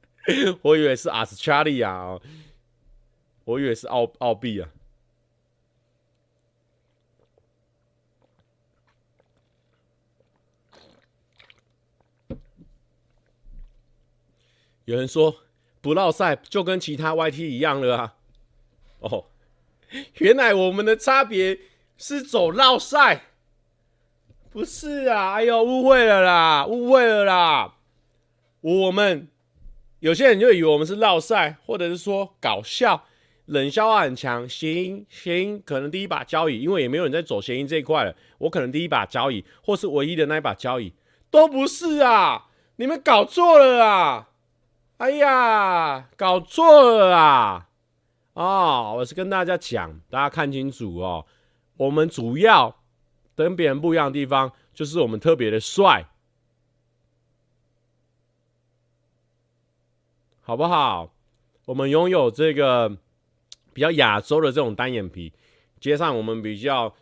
[0.63, 2.21] 我以为是 Australia 哦，
[3.45, 4.69] 我以为是澳澳币啊。
[14.89, 15.37] 有人说
[15.83, 18.15] 不绕赛就跟其他 YT 一样了啊！
[19.01, 19.27] 哦，
[20.15, 21.59] 原来我们的差别
[21.99, 23.25] 是走绕赛，
[24.51, 25.35] 不是啊！
[25.35, 27.75] 哎呦，误会了啦，误会了啦！
[28.63, 29.29] 我们
[30.01, 33.05] 有些人就以为我们是绕赛，或者是说搞笑，
[33.45, 40.95] 冷笑话很强，谐音谐音可能第一把交椅，因为也没有人在走谐音这一块了，我可能第一把交椅，或是唯一的那一把交椅，
[41.31, 42.47] 都不是啊！
[42.77, 44.28] 你们搞错了啊！
[44.99, 47.69] 哎呀，搞错了啊！
[48.33, 51.25] 哦，我是跟大家讲，大家看清楚哦。
[51.77, 52.81] 我们主要
[53.37, 56.05] 跟别人不一样的地方，就是我们特别的帅，
[60.43, 61.13] 好不好？
[61.67, 62.99] 我们拥有这个
[63.73, 65.33] 比较亚洲的这种单眼皮，
[65.79, 66.93] 加上我们比较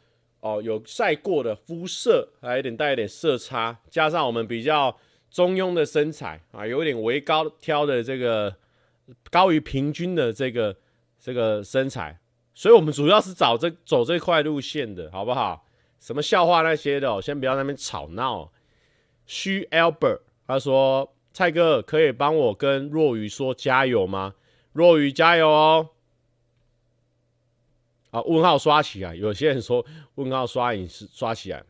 [0.41, 4.95] 哦，有晒过的肤色，还有点带一点色差，加上我们比较
[5.37, 8.57] 中庸的身材啊，有点微高挑的这个
[9.31, 10.75] 高于平均的这个
[11.21, 12.19] 这个身材，
[12.55, 15.67] 所以我们主要是找这走这块路线的，好不好？
[16.01, 18.51] 什么笑话那些的，哦先不要那边吵闹。
[19.27, 24.37] 虚 Albert 他说：“蔡哥可以帮我跟若愚说加油吗？
[24.73, 25.91] 若愚加油哦！”
[28.11, 31.63] 啊，问号刷起来，有些人说问号刷影是刷起来。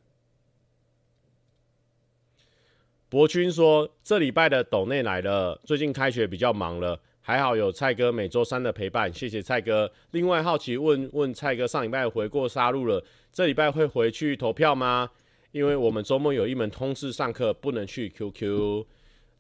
[3.16, 9.90] 博君说：“这礼拜的斗内来了，最近开学比较忙了，还好有蔡哥每周三的陪伴，谢谢蔡哥。
[10.10, 13.02] 另外好奇问问蔡哥，上礼拜回过沙鹿了，
[13.32, 15.08] 这礼拜会回去投票吗？”
[15.52, 18.84] 因为我们周末有一门通识上课，不能去 QQ。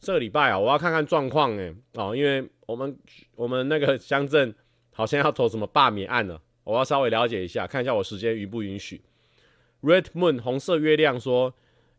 [0.00, 1.74] 这个礼拜啊，我要看看状况诶。
[1.96, 2.96] 哦，因为我们
[3.34, 4.54] 我们那个乡镇
[4.90, 9.02] 好像要投什么罢免案了，我要稍微了解一下，看一下我时间允不允许。
[9.82, 11.52] Red Moon 红色月亮说，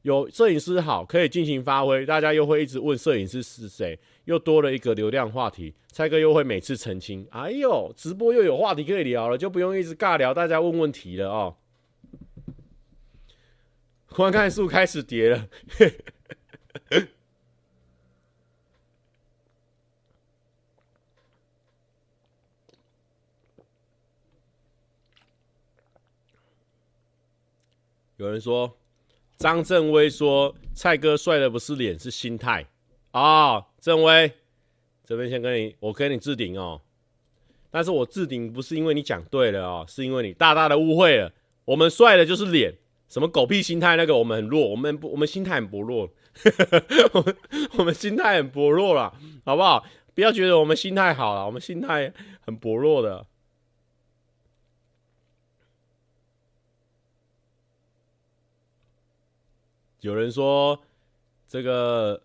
[0.04, 5.74] 有摄影师好，可以尽情发挥，大家又会一直问摄影师是谁，又多了一个流量话题。
[5.92, 11.58] 蔡哥又会每次澄清，哎呦，直播又有话题可以聊了，就不用一直尬聊，大家问问题了哦。
[14.10, 15.50] 观看数开始跌了，
[28.18, 28.76] 有人说
[29.38, 32.66] 张正威说蔡哥帅的不是脸是心态
[33.12, 34.32] 啊，正威
[35.06, 36.82] 这边先跟你我跟你置顶哦，
[37.70, 41.32] 但是我置顶不是因为你讲对了哦，是因为你大大的误会了，
[41.66, 42.74] 我们帅的就是脸。
[43.10, 43.96] 什么狗屁心态？
[43.96, 46.10] 那个我们很弱，我们不，我们心态很薄弱，
[47.14, 47.38] 我 们
[47.78, 49.86] 我们心态很薄弱了，好不好？
[50.14, 53.26] 不要觉得我们心态好了，我们心态很薄弱的。
[60.02, 60.80] 有人说
[61.48, 62.22] 这个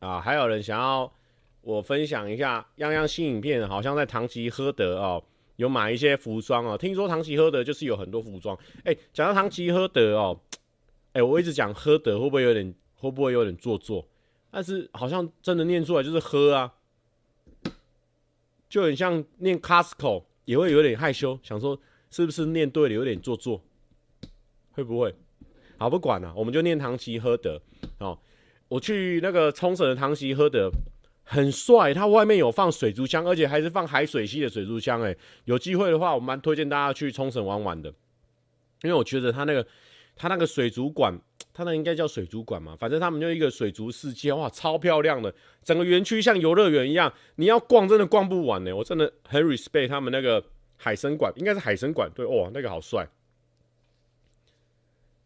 [0.00, 1.12] 啊，还有人想要
[1.62, 5.22] 我分享一下样样新影片，好像在唐吉诃德哦。
[5.56, 8.54] 有买一些服装哦，听说唐吉诃德就是有很多服装。
[8.84, 10.38] 哎，讲到唐吉诃德哦，
[11.14, 14.06] 哎，我一直讲喝德会不会有点会不会有点做作？
[14.50, 16.74] 但是好像真的念出来就是喝啊，
[18.68, 23.62] 就很像念 Costco 也会有点害羞，想说是不是念对了有点做作？
[24.76, 25.12] 会不会？
[25.76, 27.60] 好，不管了，我们就念唐吉诃德
[27.98, 28.16] 哦。
[28.68, 30.70] 我去那个冲绳的唐吉诃德。
[31.28, 35.02] 很帅，它外面有放水族箱，而且还是放海水系的水族箱。
[35.02, 35.12] 哎，
[35.46, 37.92] 有机会的话，我蛮推荐大家去冲绳玩玩的，
[38.84, 39.66] 因为我觉得它那个
[40.14, 41.18] 它那个水族馆，
[41.52, 45.34] 它那应该叫水族馆嘛，反正他们就一个水族世界，哇，超漂亮的，
[45.64, 48.76] 整个园区像游乐园一样，你要逛真的逛不完呢。
[48.76, 50.40] 我真的很 respect 他们那个
[50.76, 53.04] 海参馆，应该是海参馆，对，哇，那个好帅。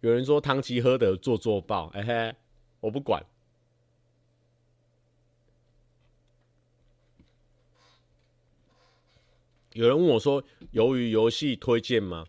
[0.01, 2.35] 有人说唐吉诃德做作报，哎嘿，
[2.81, 3.25] 我不管。
[9.75, 12.27] 有人问我说：“由于游戏推荐吗？”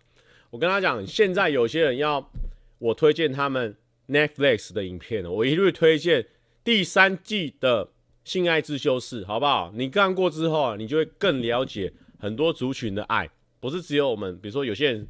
[0.51, 2.29] 我跟他讲，现在有些人要
[2.77, 3.75] 我推荐他们
[4.09, 6.27] Netflix 的影片，我一律推荐
[6.63, 7.85] 第三季的
[8.25, 9.71] 《性爱自修室》，好不好？
[9.73, 13.29] 你看过之后啊，你就会更了解很多族群的爱，
[13.61, 14.37] 不是只有我们。
[14.39, 15.07] 比如说，有些人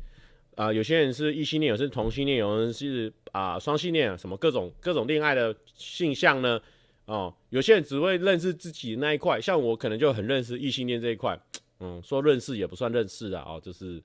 [0.62, 6.62] 啊、有些人是异性恋，有些是同性恋，有人是啊双性恋，什么各种各种恋爱的性向呢？
[7.06, 11.36] 哦，有些人只会认识自己那一块，像我可能就很认识异性恋这一块。
[11.80, 14.00] 嗯，说认识也不算认识啊，哦，就是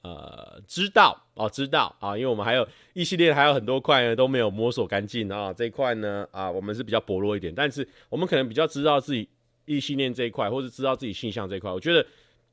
[0.00, 9.28] 呃知道哦，知道啊，因为我们还有异性恋，还有很多块呢都没有摸索干净啊，这一块呢啊，我们是比较薄弱一点，但是我们可能比较知道自己
[9.66, 12.06] 异性恋这一块，或者知道自己性向这一块，我觉得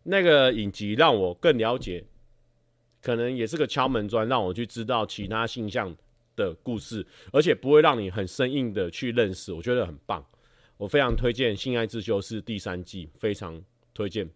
[0.03, 2.03] 那个影集让我更了解，
[3.07, 5.95] 可能也是个敲门砖，让我去知道其他性向
[6.35, 10.25] 的故事，而且不会让你很生硬的去认识，我觉得很棒，
[10.75, 14.29] 我非常推荐《性爱自修室》第三季，非常推荐。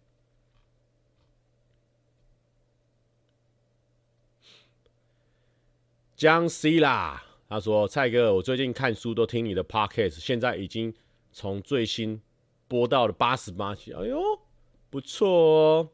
[6.16, 10.94] 江西啦，他说：“蔡哥，我最近看书都听你的 podcast，现在已经
[11.30, 12.22] 从最新
[12.66, 14.18] 播到了八十八集，哎呦，
[14.88, 15.90] 不错哦。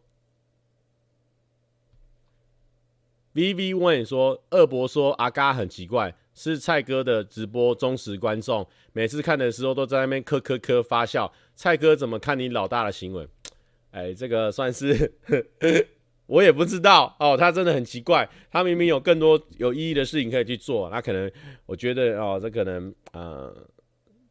[3.34, 11.32] ”VV 问说：“二伯说阿嘎很奇怪，是蔡哥的直播忠实观众，每次看的时候都在那边咳咳咳发笑。
[11.54, 13.28] 蔡哥怎么看你老大的行为？
[13.92, 15.12] 哎，这个算是。
[16.28, 21.30] ”我也不知道哦，他真的很奇怪，他明明有更多有意义的事情可以去做，那可能
[21.64, 23.50] 我觉得哦，这可能呃，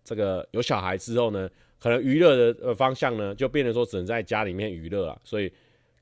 [0.03, 5.51] 这个有小孩之后呢，可能娱乐的呃方向呢，就变成说只能在家里面娱乐了，所以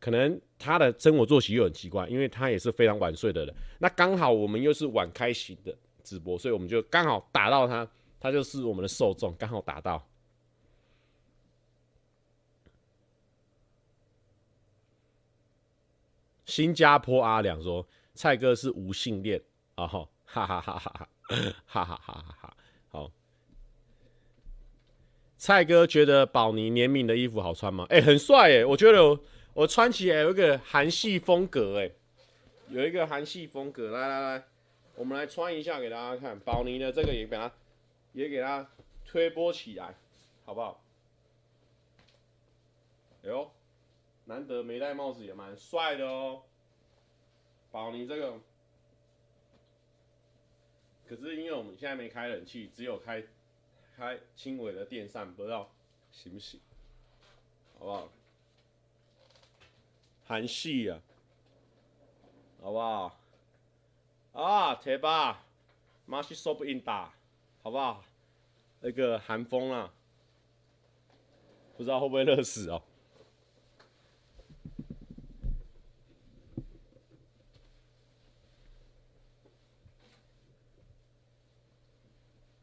[0.05, 3.55] 可能他的生活作息又很奇怪，因为他也是非常晚睡的人。
[3.79, 7.89] 那刚好我们又是晚开型的直播，所以我们就刚好打到他，
[8.19, 10.07] 他就是我们的受众，刚好打到。
[16.45, 19.41] 新加坡阿良说：“蔡哥是无性恋
[19.77, 21.09] 哦，哈哈哈哈哈
[21.65, 22.57] 哈哈哈哈哈！
[22.89, 23.11] 好，
[25.35, 27.87] 蔡哥觉得宝妮联名的衣服好穿吗？
[27.89, 29.19] 哎、很帅哎，我觉得。”
[29.55, 29.65] 我。
[29.65, 31.91] 穿起来有一个韩系风格，哎，
[32.69, 33.91] 有一个韩系风格。
[33.91, 34.43] 来来来，
[34.95, 36.37] 我们来穿一下给大家看。
[36.41, 37.51] 宝妮的这个也给它，
[38.11, 38.69] 也给它
[39.05, 39.95] 推波起来，
[40.43, 40.83] 好不好？
[43.23, 43.49] 哎呦，
[44.25, 46.43] 难得没戴帽子也蛮帅的哦。
[47.71, 48.39] 宝妮这个，
[51.07, 53.23] 可是因为我们现在没开冷气，只有开
[53.95, 55.73] 开轻微的电扇，不知道
[56.11, 56.59] 行不行，
[57.79, 58.11] 好不好？
[60.27, 60.99] 韩系啊，
[62.61, 63.17] 好不好？
[64.33, 65.45] 啊，贴吧，
[66.05, 67.13] 马西说不应打，
[67.61, 68.03] 好不好？
[68.81, 69.93] 那个韩风啊，
[71.77, 72.81] 不知道会不会热死哦。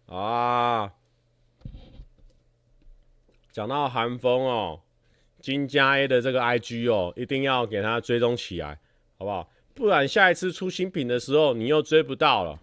[0.06, 0.92] 啊，
[3.50, 4.82] 讲到韩风哦。
[5.42, 8.78] 金加 A 的这个 IG 哦，一定要给他追踪起来，
[9.18, 9.50] 好不好？
[9.74, 12.58] 不然下一次出新品的时候，你又追不到了。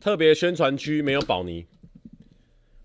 [0.00, 1.66] 特别宣传区没有宝尼，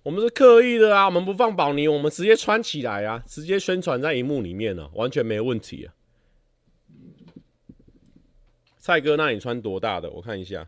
[0.04, 5.96] 我们是刻意的啊，我们不放宝尼，我们直接穿起来啊，直接宣传在荧幕里面呢，完全没问题啊。
[8.78, 10.12] 蔡哥，那你穿多大的？
[10.12, 10.68] 我看一下。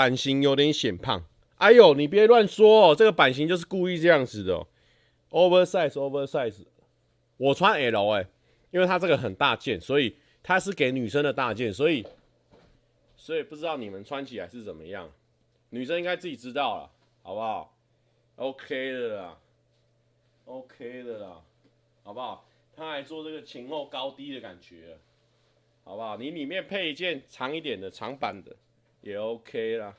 [0.00, 1.22] 版型有点显胖，
[1.56, 4.66] 哎呦，你别乱说哦，这个版型就是故意这样子的哦
[5.28, 6.64] ，oversize，oversize，
[7.36, 8.26] 我穿 L 哎，
[8.70, 12.06] 因为它这个很大件，所以它是给女生的大件，所以，
[13.14, 15.12] 所以不知道你们穿起来是怎么样，
[15.68, 16.90] 女生应该自己知道了，
[17.22, 17.76] 好不好
[18.36, 19.38] ？OK 的啦
[20.46, 21.42] ，OK 的啦，
[22.04, 22.48] 好不好？
[22.74, 24.96] 他还做这个前后高低的感觉，
[25.84, 26.16] 好不好？
[26.16, 28.56] 你里面配一件长一点的长版的。
[29.02, 29.94] 也 OK 啦。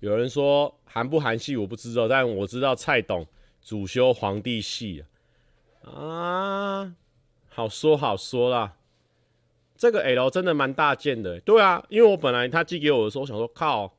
[0.00, 3.26] 有人说韩不韩系我不知道，但我知道蔡董
[3.62, 5.04] 主修皇帝系
[5.82, 6.94] 啊，
[7.48, 8.76] 好说好说啦。
[9.76, 13.96] 这个 L 真的蛮大件的，对啊，因为我本来他寄给我的时候，我想说靠，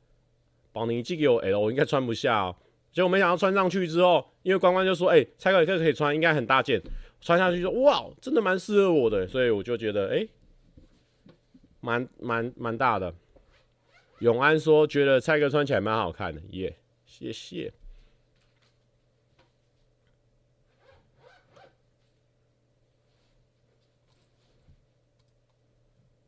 [0.71, 2.55] 宝宁寄给我 L，我应该穿不下哦。
[2.92, 6.82] 结果没想到穿上去之后，因为关关就说：“哎、蔡哥，你可以穿，应该很大件。”
[7.22, 10.28] 穿下去说：“哇，真的蛮适合我的。”所以我就觉得，哎、
[11.80, 13.14] 蛮蛮蛮大的。
[14.20, 16.76] 永安说：“觉得蔡哥穿起来蛮好看的。”耶，
[17.06, 17.72] 谢谢。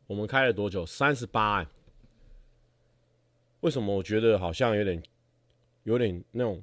[0.06, 0.84] 我们开了多久？
[0.84, 1.66] 三十八哎。
[3.60, 5.02] 为什么我觉得好像有点？
[5.84, 6.62] 有点那种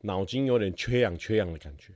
[0.00, 1.92] 脑筋有点缺氧缺氧的感觉，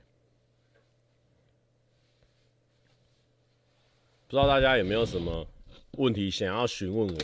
[4.27, 5.47] 不知道大家有没有什么
[5.93, 7.19] 问题想要询问我？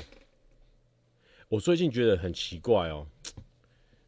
[1.50, 3.08] 我最近觉得很奇怪哦，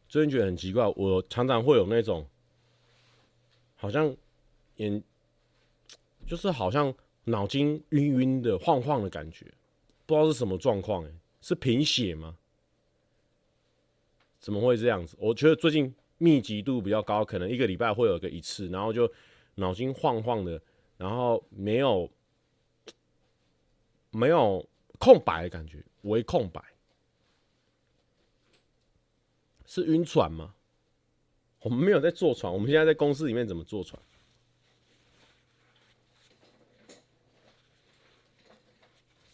[0.07, 2.27] 最近觉得很奇怪，我常常会有那种
[3.75, 4.15] 好像
[4.77, 5.03] 眼
[6.25, 6.93] 就是好像
[7.25, 9.45] 脑筋晕晕的、晃晃的感觉，
[10.05, 11.11] 不知道是什么状况哎，
[11.41, 12.37] 是贫血吗？
[14.47, 15.17] 怎么会这样子？
[15.19, 19.11] 我觉得最近密集度比较高，可能一个礼拜会有个一次，然后就
[19.55, 20.61] 脑筋晃晃的，
[20.95, 22.09] 然后没有
[24.09, 24.65] 没有
[24.99, 26.63] 空白的感觉，为空白，
[29.65, 30.55] 是晕船吗？
[31.59, 34.01] 我们没有在坐船，我们现在在公司里面怎么坐船？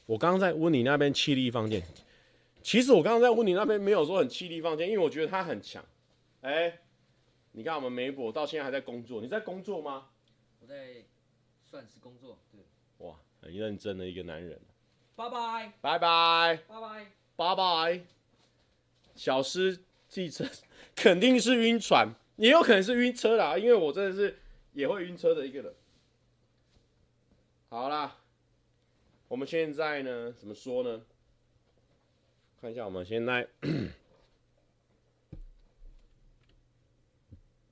[0.08, 1.84] 我刚刚在问你那边气力放电。
[2.64, 5.84] 其实我刚刚在问你那边没有说很气力放箭，因为我觉得他很强。
[6.42, 6.80] 哎、欸，
[7.52, 10.08] 你看我们梅博到现在还在工作，你在工作吗？
[10.62, 11.04] 我在
[11.66, 12.62] 算是工作，对。
[13.06, 14.60] 哇，很认真的一个男人。
[15.16, 15.74] 拜拜。
[15.82, 16.60] 拜拜。
[16.68, 17.06] 拜拜。
[17.36, 18.02] 拜拜。
[19.14, 20.46] 小师汽车
[20.96, 24.40] 肯定是晕船，也有可能是晕车啦，因为我真的是
[24.72, 25.74] 也会晕车的一个人。
[27.70, 28.18] 好啦，
[29.28, 31.02] 我们现在呢，怎么说呢？
[32.64, 33.46] 看一下，我们现在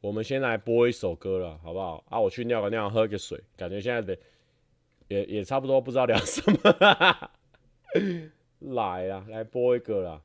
[0.02, 2.04] 我们先来播一首歌了，好不好？
[2.10, 4.18] 啊，我去尿个尿，喝个水，感觉现在的
[5.08, 6.60] 也也差不多，不知道聊什么。
[8.76, 10.22] 来啊，来播一个啦。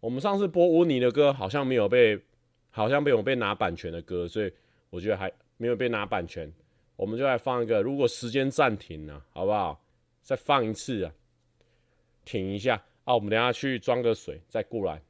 [0.00, 2.20] 我们上次播污泥的歌，好像没有被，
[2.68, 4.52] 好像没有被拿版权的歌，所以
[4.90, 6.52] 我觉得还没有被拿版权。
[6.96, 9.82] 我们就来放一个，如果时间暂停了，好不好？
[10.20, 11.14] 再放一次啊，
[12.26, 15.00] 停一下好，我们等下去装个水，再过来。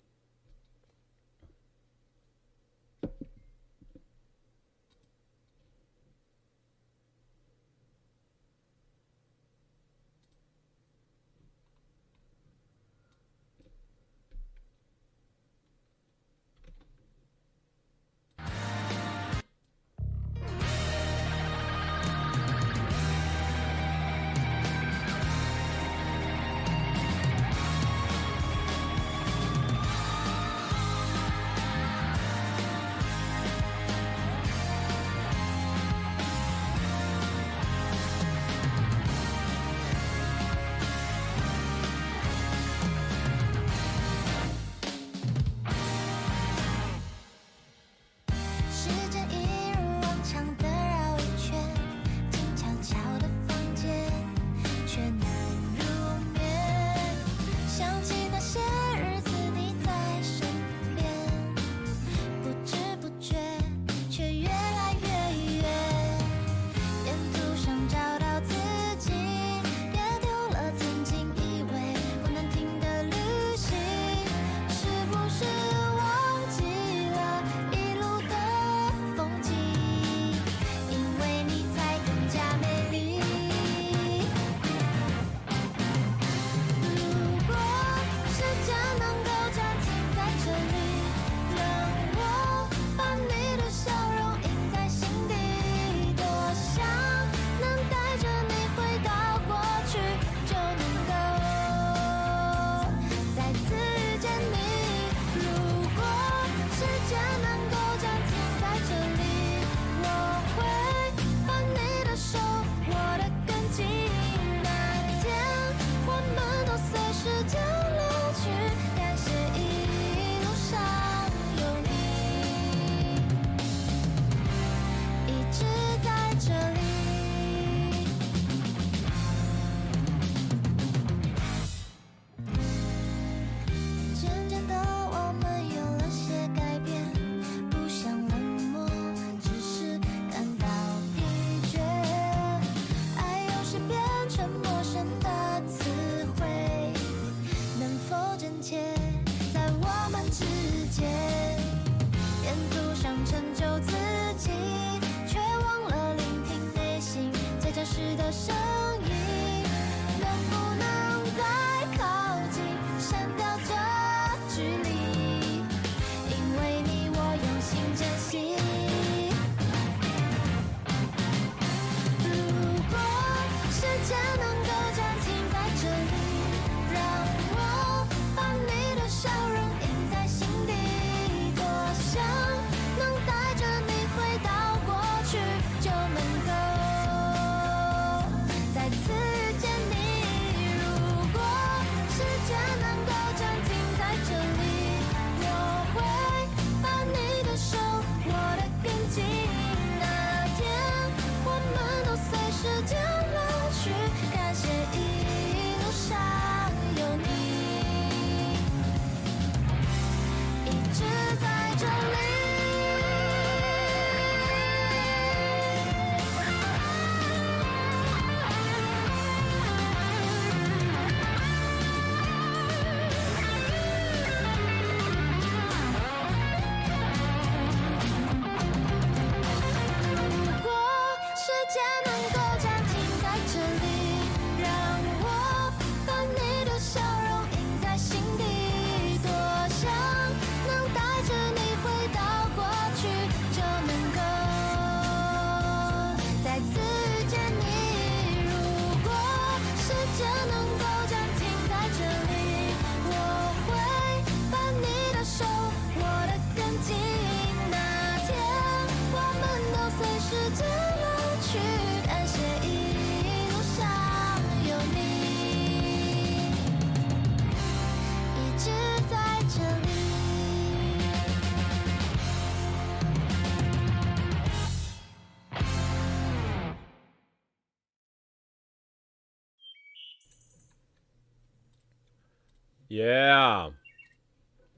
[282.99, 283.75] Yeah，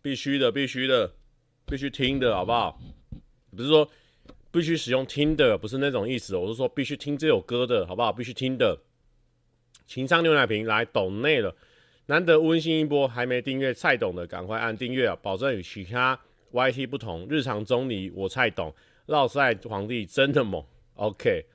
[0.02, 1.14] 必须的，必须的，
[1.64, 2.78] 必须听的，好不好？
[3.56, 3.90] 不是说
[4.52, 6.36] 必须使用听的，不是那种意思。
[6.36, 8.12] 我是说必须听这首歌的，好不好？
[8.12, 8.78] 必须听的。
[9.86, 11.56] 情商牛奶瓶来懂内了，
[12.06, 15.16] 难得温馨一波，还没订阅蔡董的，赶快按订阅啊！
[15.22, 16.20] 保证与其他
[16.52, 18.74] YT 不同，日常中你我蔡董，
[19.06, 20.62] 绕赛皇帝真的猛。
[20.96, 21.46] OK，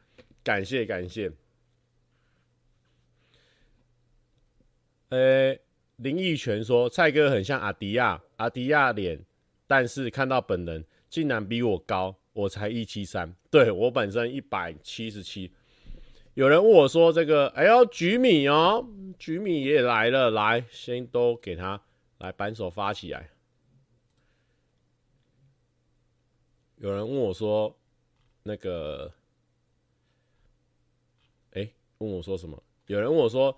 [0.43, 1.31] 感谢感谢。
[5.09, 5.61] 诶、
[5.97, 9.23] 林奕泉说：“蔡哥很像阿迪亚，阿迪亚脸，
[9.65, 15.53] 但是看到本人竟然比我高，我才一七三，对我本身一百七十七。
[16.33, 18.85] 有人问我说：‘这个，哎呦，橘米哦，
[19.17, 21.81] 橘米也来了，来，先都给他
[22.17, 23.29] 来扳手发起来。’
[26.75, 27.73] 有人问我说
[28.43, 29.13] ：‘那个，
[31.51, 33.57] 哎、问我说什么？’有人问我说。”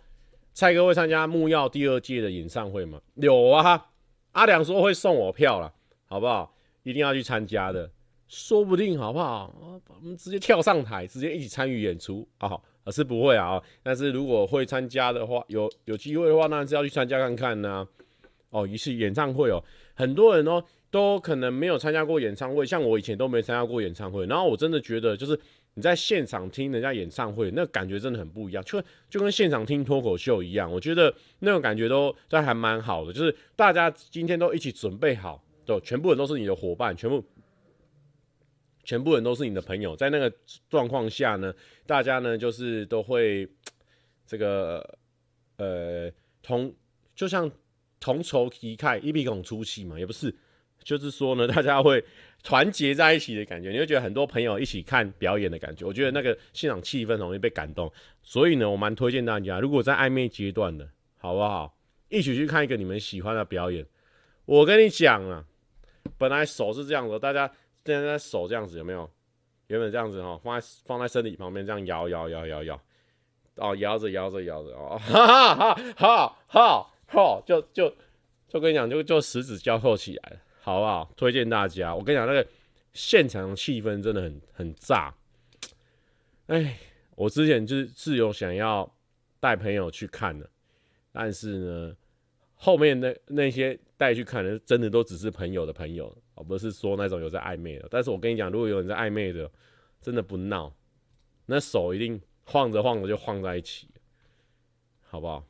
[0.57, 2.99] 蔡哥会参加木曜第二届的演唱会吗？
[3.13, 3.89] 有啊，
[4.31, 5.71] 阿良说会送我票了，
[6.07, 6.51] 好不好？
[6.81, 7.87] 一定要去参加的，
[8.27, 9.53] 说不定好不好？
[9.61, 12.59] 我们直接跳上台，直接一起参与演出啊！
[12.87, 17.87] 是不会啊，但是如果会参加的话，有有机会的话，当然是要去参加看看呢、
[18.49, 25.39] 哦，一次演唱会哦，很多人哦都可能没有参加过演唱会，像我以前都没参加过演唱会，然后我真的觉得就是。
[25.78, 30.71] 你在现场听人家演唱会，那感觉真的很不一样，就就跟现场听脱口秀一样。
[30.71, 37.23] 我觉得那种感觉都都还蛮好的，就是大家今天都一起准备好，都全部人都是你的伙伴，全部
[38.84, 39.95] 全部人都是你的朋友。
[39.95, 40.34] 在那个
[40.67, 41.53] 状况下呢，
[41.86, 43.47] 大家呢就是都会
[44.25, 44.97] 这个
[45.57, 46.11] 呃
[46.41, 46.73] 同
[47.15, 47.51] 就像
[47.99, 50.36] 同仇敌忾，一鼻孔出气嘛，也不是，
[50.84, 52.03] 就是说呢，大家会。
[52.43, 55.85] 团结在一起的感觉，你会觉得很多朋友一起看表演的感觉。
[55.85, 61.75] 我觉得那个现场气氛容易被感动，所以呢，我蛮推荐大家，如果在暧昧阶段的，好不好？
[62.09, 63.85] 一起去看一个你们喜欢的表演。
[64.45, 65.43] 我跟你讲啊，
[66.17, 67.51] 本来手是这样的，大家
[67.83, 69.09] 现在手这样子有没有？
[69.67, 72.81] 原本这样子哈，放在放在身体旁边这样摇摇摇摇摇，
[73.55, 77.93] 哦，摇着摇着摇着哦，哈哈哈，哈哈，就就
[78.47, 80.38] 就跟你讲，就就十指交扣起来了。
[80.68, 81.09] 好不好？
[81.15, 81.95] 推荐大家。
[81.95, 82.45] 我跟你讲，那个
[82.91, 85.15] 现场气氛真的很很炸。
[86.47, 86.78] 哎，
[87.15, 88.93] 我之前就是是有想要
[89.39, 90.49] 带朋友去看的，
[91.13, 91.95] 但是呢，
[92.53, 97.88] 后面那那些带去看的，真的都只是朋友的朋友，而不是说那种有在暧昧的。
[97.89, 99.49] 但是我跟你讲，如果有人在暧昧的，
[100.01, 100.76] 真的不闹，
[101.45, 103.88] 那手一定晃着晃着就晃在一起，
[104.99, 105.47] 好不好？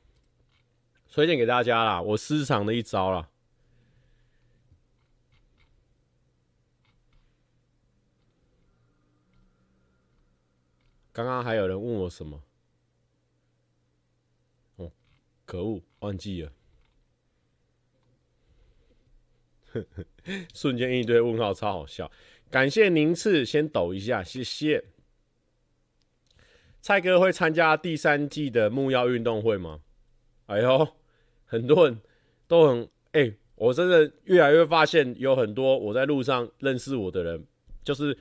[1.12, 3.28] 推荐给大家啦，我私藏的一招啦。
[11.18, 12.44] 刚刚还有人问我什么？
[14.76, 14.92] 哦，
[15.46, 16.52] 可恶，忘记了。
[20.54, 22.12] 瞬间一堆问号，超好笑。
[22.52, 24.86] 感谢宁次，先抖一下，谢谢。
[26.84, 29.82] 蔡哥会参加第三季的木曜运动会吗？
[30.46, 30.88] 哎呦，
[31.46, 32.00] 很多人
[32.48, 37.48] 都很哎、我真的越来越发现，有很多我在路上认识我的人，
[37.84, 38.16] 就是。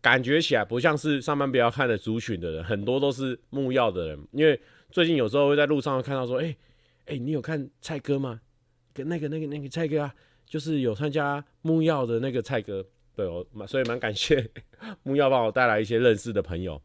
[0.00, 4.28] 感觉起来不像是上班不要看的族群的人，很多都是木曜的人。
[4.32, 4.58] 因为
[4.90, 6.56] 最近有时候会在路上看到说，哎、
[7.06, 8.40] 哎、你有看蔡哥吗？
[8.92, 10.14] 跟那个那个那个蔡哥啊，
[10.46, 12.84] 就是有参加木曜的那个蔡哥。
[13.14, 14.50] 对我，所以蛮感谢
[15.02, 16.80] 木曜帮我带来一些认识的朋友。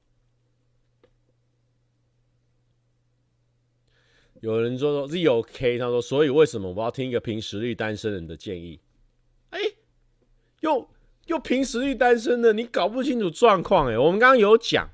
[4.42, 8.80] 有人说说 ZOK，他说，所以为什么我要听一个凭实力单身人的建议？
[9.52, 9.76] 哎、欸，
[10.60, 10.90] 又。
[11.26, 13.98] 又凭实力单身的，你搞不清楚状况哎。
[13.98, 14.90] 我们刚刚有讲，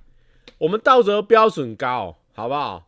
[0.60, 2.88] 我们道德标准高，好不好？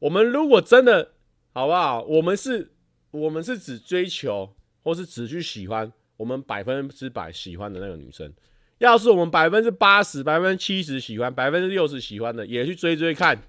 [0.00, 1.12] 我们如果真的，
[1.52, 2.02] 好不好？
[2.02, 2.72] 我们是，
[3.12, 8.32] 我们是只追求，或是只去喜欢我们百分之百喜欢的那个女生。
[8.78, 13.40] 要是我们百分之八十、百分之七十喜欢，百分之六十喜欢的，也去追追看，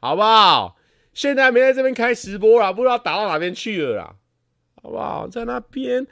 [0.00, 0.76] 好不好？
[1.12, 4.14] 现在没在这边开直播了，不知道打到哪边去了啦，
[4.80, 5.26] 好不好？
[5.26, 6.06] 在那边。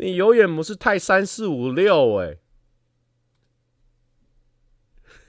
[0.00, 2.36] 你永远不是太三四五六哎，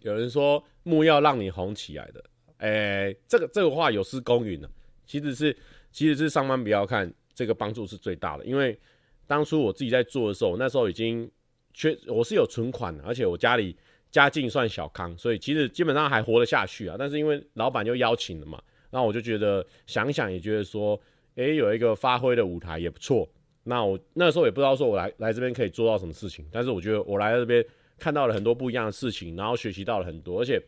[0.01, 2.23] 有人说木要让你红起来的，
[2.59, 4.71] 哎、这个这个话有失公允了。
[5.07, 5.57] 其实是
[5.91, 8.79] 其实是上班不要看这个帮助是最大的，因为
[9.27, 11.31] 当初我自己在做的时候，那时候已经
[11.73, 13.75] 缺我是有存款的，而且我家里
[14.11, 16.97] 家境算小康，所以其实基本上还活得下去啊。
[16.99, 21.01] 但是因为老板就邀请了嘛，那我就觉得想想也觉得说。
[21.39, 23.29] 诶、有一个发挥的舞台也不错。
[23.63, 27.65] 那我那时候也不知道说我来来这边可以做到什么事情，但是我觉得我来这边
[27.97, 30.41] 看到了很多不一样的事情，然后学习到了很多。
[30.41, 30.61] 而且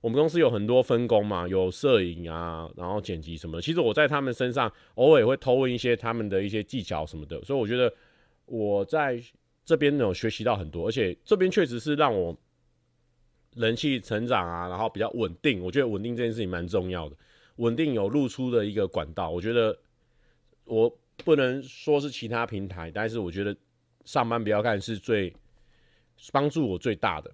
[0.00, 3.62] 我们公司有很多分工嘛，有摄影啊，然后剪辑什么的。
[3.62, 7.92] 其实我在他们身上偶尔也会偷问一些他们的一些技巧什么的，所以我觉得
[8.46, 9.18] 我在
[9.64, 12.36] 这边有学习到很多，而且这边确实是让我
[13.54, 15.62] 人气成长啊，然后比较稳定。
[15.62, 17.16] 我觉得稳定这件事情蛮重要的，
[17.56, 19.30] 稳定有露出的一个管道。
[19.30, 19.78] 我觉得
[20.70, 23.54] 我不能说是其他平台，但是我觉得
[24.04, 25.34] 上班不要看是最
[26.30, 27.32] 帮助我最大的。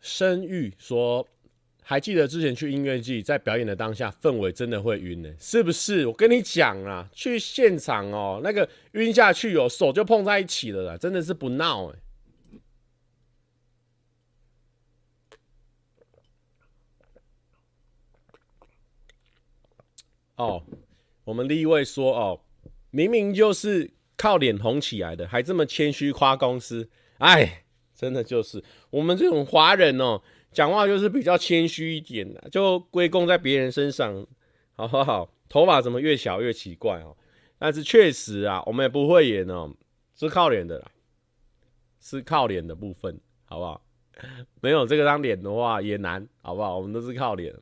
[0.00, 1.28] 声誉说
[1.84, 6.06] ：“还记得之前去音乐季，在表演的当下，氛围真的会晕呢，是不是？
[6.06, 11.98] 我跟你讲啊，去现场哦，那个晕下去哦，手就碰在一起了啦，真的是不闹哎。
[20.38, 20.64] 哦，
[21.24, 22.40] 我们立位说哦，
[22.90, 27.64] 明明就是靠脸红起来的，还这么谦虚夸公司，哎。”
[27.98, 30.22] 真的就是我们这种华人哦，
[30.52, 34.24] 讲话就是比较谦虚一点的，就归功在别人身上，
[34.76, 35.28] 好不好？
[35.48, 37.16] 头发怎么越小越奇怪哦？
[37.58, 39.74] 但是确实啊，我们也不会演哦，
[40.14, 40.88] 是靠脸的啦，
[41.98, 43.82] 是靠脸的部分，好不好？
[44.60, 46.78] 没有这张脸的话也难，好不好？
[46.78, 47.52] 我们都是靠脸。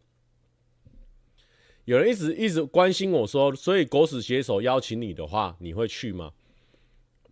[1.86, 6.32] 有人一直一直关心我说，所以狗屎写手邀请你的话，你会去吗？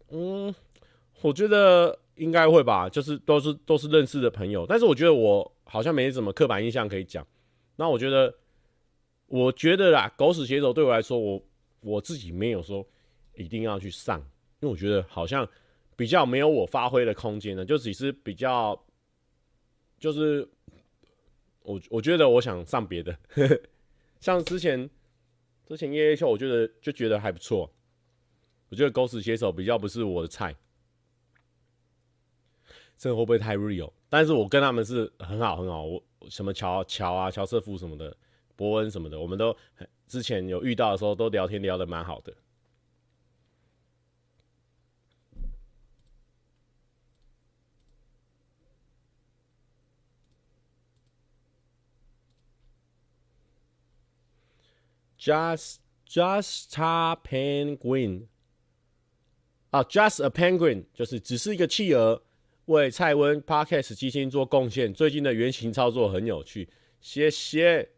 [0.08, 0.52] 嗯，
[1.20, 2.00] 我觉得。
[2.16, 7.26] 应该会吧，就是都是都是认识的朋友，但是我觉得我好像没什么刻板印象可以讲。
[7.74, 8.32] 那我觉得，
[9.26, 11.44] 我觉得啦，狗屎写手对我来说，我
[11.80, 12.86] 我自己没有说
[13.34, 14.20] 一定要去上，
[14.60, 15.44] 因为我觉得好像
[15.96, 18.80] 比较没有我发挥的空间呢，就只是比较，
[19.98, 20.48] 就是
[21.64, 23.18] 我我觉得我想上别的，
[24.24, 24.88] 像之前
[25.66, 27.70] 之前夜夜秀，我觉得就觉得还不错。
[28.70, 30.56] 我觉得狗屎写手比较不是我的菜。
[32.96, 33.92] 这会不会太 real？
[34.08, 38.16] 但是我跟他们是很好很好，我什么乔乔啊、乔瑟夫什么的、
[38.56, 39.54] 伯恩什么的，我们都
[40.06, 42.34] 之前有遇到的时候都聊天聊得蛮好的。
[55.24, 58.26] Just just a penguin
[59.70, 62.22] 啊，Just a penguin 就是只是一个企鹅。
[62.66, 66.68] 为蔡温 Podcast 基金做贡献，最近的原型操作很有趣，
[67.00, 67.90] 谢谢。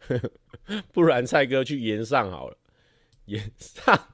[0.92, 2.58] 不然蔡哥去炎上好了，
[3.24, 4.08] 炎上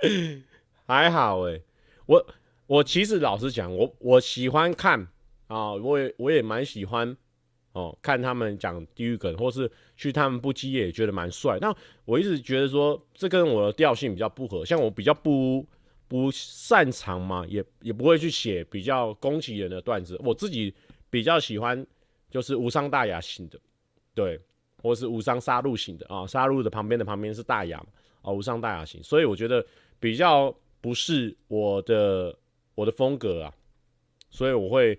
[0.86, 1.64] 还好哎、欸。
[2.06, 2.34] 我
[2.66, 5.06] 我其实老实讲，我我喜欢看
[5.46, 7.16] 啊，我也我也蛮喜欢。
[7.72, 11.58] 哦，看他们讲地狱梗，或是去他们不羁也觉得蛮帅。
[11.60, 14.64] 那我一直觉得说，这跟我的调性比较不合。
[14.64, 15.62] 像我比较不
[16.08, 20.18] 不擅长嘛，也也不会去写比较攻击人的段子。
[20.24, 20.74] 我自己
[21.10, 21.86] 比较喜欢
[22.30, 23.60] 就是无伤大雅型的，
[24.14, 24.40] 对，
[24.82, 26.26] 或是无伤杀戮型的啊。
[26.26, 27.86] 杀戮的旁边的旁边是大雅嘛，
[28.22, 29.02] 啊，无伤大雅型。
[29.02, 29.62] 所以我觉得
[30.00, 30.50] 比较
[30.80, 32.34] 不是我的
[32.76, 33.52] 我的风格啊，
[34.30, 34.96] 所以我会。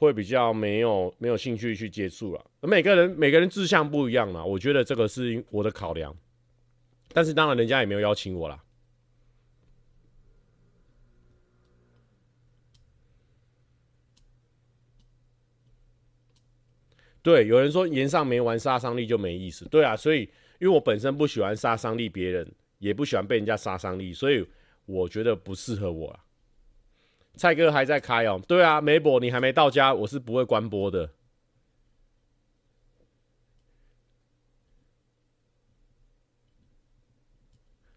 [0.00, 2.42] 会比较没有没有兴趣去接触了。
[2.62, 6.16] 每个人每个人志向不一样嘛，我觉得这个是我的考量。
[7.12, 8.64] 但是当然，人家也没有邀请我啦。
[17.20, 19.66] 对，有人说岩上没玩杀伤力就没意思。
[19.66, 20.22] 对啊，所以
[20.60, 24.48] 因为我本身不喜欢杀伤力，别人也不喜欢被人家杀伤力，所以
[24.86, 26.24] 我觉得不适合我啊。
[27.36, 31.10] 蔡哥还在开哦，对啊，梅博你还没到家，我是不会关播的。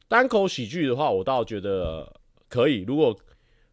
[0.07, 2.83] 单口喜剧的话，我倒觉得可以。
[2.83, 3.19] 如果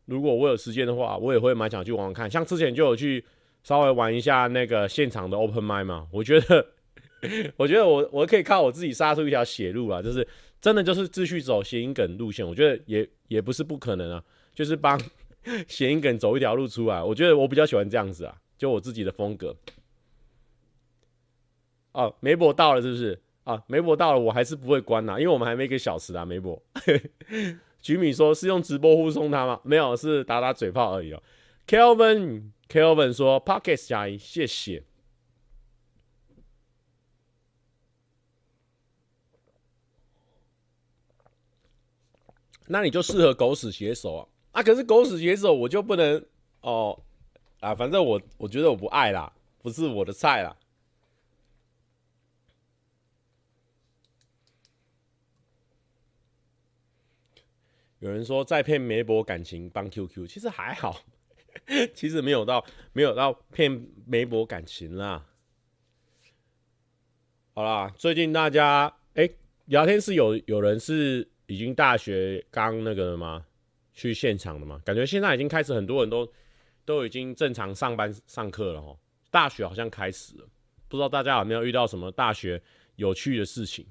[0.06, 2.28] 如果我有时间的话，我也会蛮想去玩玩看。
[2.28, 3.24] 像之前就有去
[3.62, 6.66] 稍微玩一下那个现场的 open mic 嘛，我觉得，
[7.56, 10.26] 我觉得我我可以靠我自己杀出一条血路啊，就是
[10.60, 14.98] 真的就是继续走谐音梗路线，我觉得也也不是不可能啊，就是帮。
[15.68, 19.56] 谐音梗走一条路出来，我觉得我比较喜欢这样子啊，就我自己的风格。
[21.92, 23.20] 哦，梅博到了是不是？
[23.44, 26.24] 啊，梅博到了，我还是不会关呐，因为我们还没一个小时啊。
[26.24, 26.62] 梅博，
[27.80, 29.60] 菊米说是用直播护送他吗？
[29.64, 31.22] 没有，是打打嘴炮而已哦。
[31.66, 34.84] Kelvin，Kelvin 说：Pocket，加一，谢谢。
[42.66, 44.28] 那你就适合狗屎写手啊。
[44.52, 46.24] 啊，可是狗屎写手我就不能
[46.62, 47.00] 哦
[47.60, 49.32] 啊，反正我我觉得我不爱啦，
[49.62, 50.56] 不是我的菜啦。
[58.00, 61.02] 有人说在骗媒博感情帮 QQ，其实还好，
[61.94, 65.26] 其实没有到没有到骗媒博感情啦。
[67.52, 69.28] 好啦，最近大家哎、
[69.66, 73.44] 聊天室有有人是已经大学刚那个了吗？
[74.00, 74.80] 去现场了嘛？
[74.82, 76.26] 感觉现在已经开始，很多人都
[76.86, 78.96] 都已经正常上班上课了哦。
[79.30, 80.48] 大学好像开始了，
[80.88, 82.62] 不知道大家有没有遇到什么大学
[82.96, 83.86] 有趣的事情？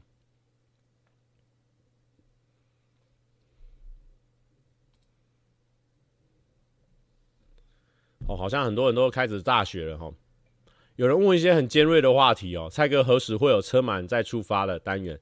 [8.27, 10.11] 哦，好像很多人都开始大学了哈。
[10.95, 15.19] 有人问一些很尖锐的话题哦，蔡哥何时会有车满再出发的单元？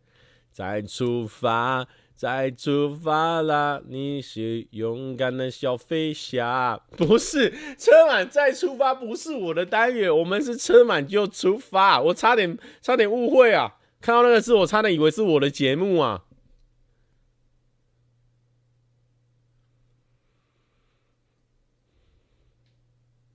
[0.51, 3.79] 再出发，再出发啦！
[3.87, 12.01] 你是勇敢的小飞侠， 不是车满再出发，不是我的单元，我们是车满就出发。
[12.01, 16.23] 我差点差点误会啊，看到那个字，我差点以为是我的节目啊。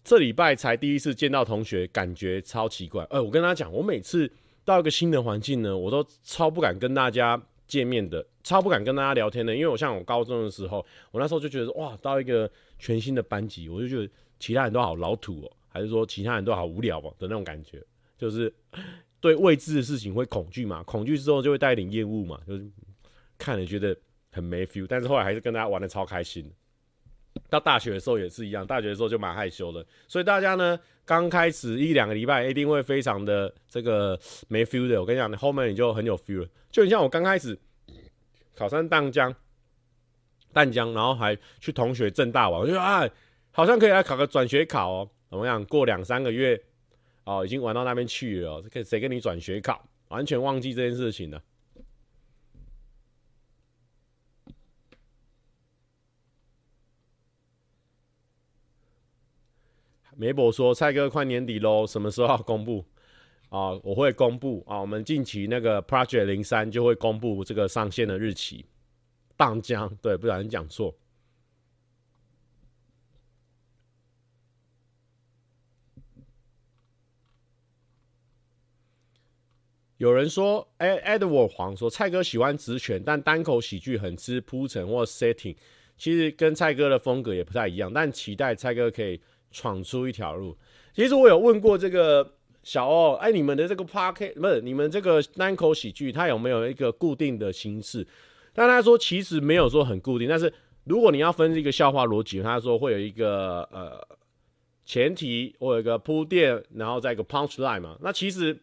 [0.02, 3.04] 这礼拜才第一次见到同学，感觉超奇怪。
[3.10, 4.32] 哎，我跟他讲，我每次
[4.64, 7.40] 到一个新的环境呢，我都超不敢跟大家
[7.72, 9.56] 见面的，超不敢跟大家聊天的。
[9.56, 17.82] 因为我像我高中的时候，我那时候就觉得哇，到一个全新的班级，我就觉得其他人都好老土哦，还是说其他人都好无聊哦的那种感觉，
[18.18, 18.52] 就是
[19.20, 22.70] 对未知的事情会恐惧嘛，恐惧之后就会带一点厌恶嘛，就是
[23.38, 23.96] 看了觉得
[24.30, 26.52] 很没 feel，但是后来还是跟大家玩的超开心。
[27.48, 34.18] 到大学的时候也是一样，大学的时候就蛮害羞的，所以大家呢刚开始一两个礼拜一定会非常的这个
[34.48, 35.00] 没 feel 的。
[35.00, 36.48] 我跟你讲，你后面你就很有 feel 了。
[36.70, 37.58] 就你像我刚开始
[38.56, 39.34] 考上淡江，
[40.52, 43.08] 淡江，然后还去同学政大玩，我就说啊，
[43.50, 45.10] 好像可以来考个转学考哦。
[45.30, 45.64] 怎么样？
[45.64, 46.60] 过两三个月
[47.24, 48.64] 哦，已经玩到那边去了哦。
[48.84, 49.82] 谁跟你转学考？
[50.08, 51.42] 完全忘记这件事情了。
[60.14, 62.84] 梅博说：“蔡哥，快年底喽，什么时候要公布？
[63.48, 64.78] 啊，我会公布啊。
[64.80, 68.66] 我们近期那个 Project 零三就会公布这个上线的日期。
[69.36, 70.94] 淡江，对，不小心讲错。
[79.96, 85.56] 有人说，哎，Edward 黄说，蔡哥喜欢直拳，但单口喜剧很吃铺陈或 setting，
[85.96, 89.20] 其实跟蔡哥的风格也不太一样，但期待蔡哥可以。”
[89.52, 90.56] 闯出一条路。
[90.94, 92.32] 其实我有问过这个
[92.62, 98.06] 小欧，哎，你们的这个 park 不是你们这个单口喜剧，它有没有一个固定的形式？
[98.52, 100.28] 但他说其实没有说很固定。
[100.28, 100.52] 但是
[100.84, 104.06] 如果你要分一个笑话逻辑，他说会有一个呃
[104.84, 107.96] 前提，或有一个铺垫，然后再一个 punch line 嘛。
[108.00, 108.58] 那其实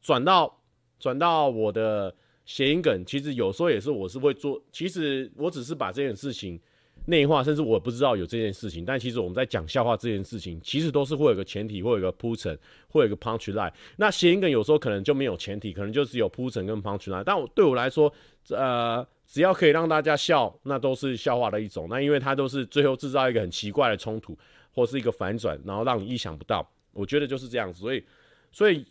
[0.00, 0.62] 转到
[0.98, 2.14] 转到我的
[2.44, 4.62] 谐音梗，其实有时候也是我是会做。
[4.72, 6.60] 其实我只是把这件事情。
[7.06, 13.72] 内化，甚至我不知道有这件事情，但其实我们在讲笑话这件事情，其实都是会有个前提，会有个铺陈，会有个 punch line。
[13.96, 17.22] 那谐音梗有时候可能就没有前提，可能就只有铺陈跟 punch line。
[17.24, 18.12] 但我对我来说，
[18.50, 21.86] 呃，只要可以让大家笑，那都是笑话的一种。
[21.88, 24.36] 那因为它都是最后制造一个很奇怪的冲突，
[24.72, 26.68] 或是一个反转，然后让你意想不到。
[26.92, 27.78] 我觉得就是这样子。
[27.80, 28.04] 所以，
[28.50, 28.84] 所以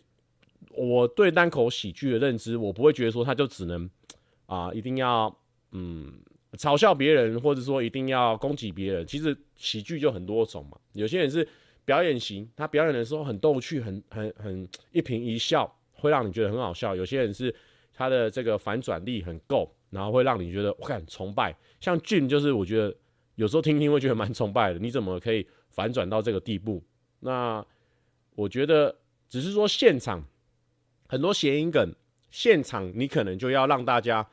[0.70, 3.90] 我对单口喜剧的认知，我不会觉得说它就只能
[4.46, 5.36] 啊、一定要
[5.72, 6.14] 嗯。
[6.52, 10.78] 嘲笑别人，或者说一定要攻击别人，其实喜剧就很多种嘛。
[10.92, 11.46] 有些人是
[11.84, 16.94] 表演型，他表演的时候很逗趣，很很很一颦一笑，会让你觉得很好笑。
[16.96, 17.54] 有些人是
[17.92, 21.54] 他的这个反转力很够，然后会让你觉得我很崇拜。
[21.80, 22.94] 像俊就是我觉得
[23.34, 26.82] 有时候听听会觉得蛮崇拜的，你怎么可以反转到这个地步？
[27.20, 27.64] 那
[28.34, 28.96] 我觉得
[29.28, 30.24] 只是说现场
[31.08, 31.94] 很多谐音梗，
[32.30, 34.26] 现场你可能就要让大家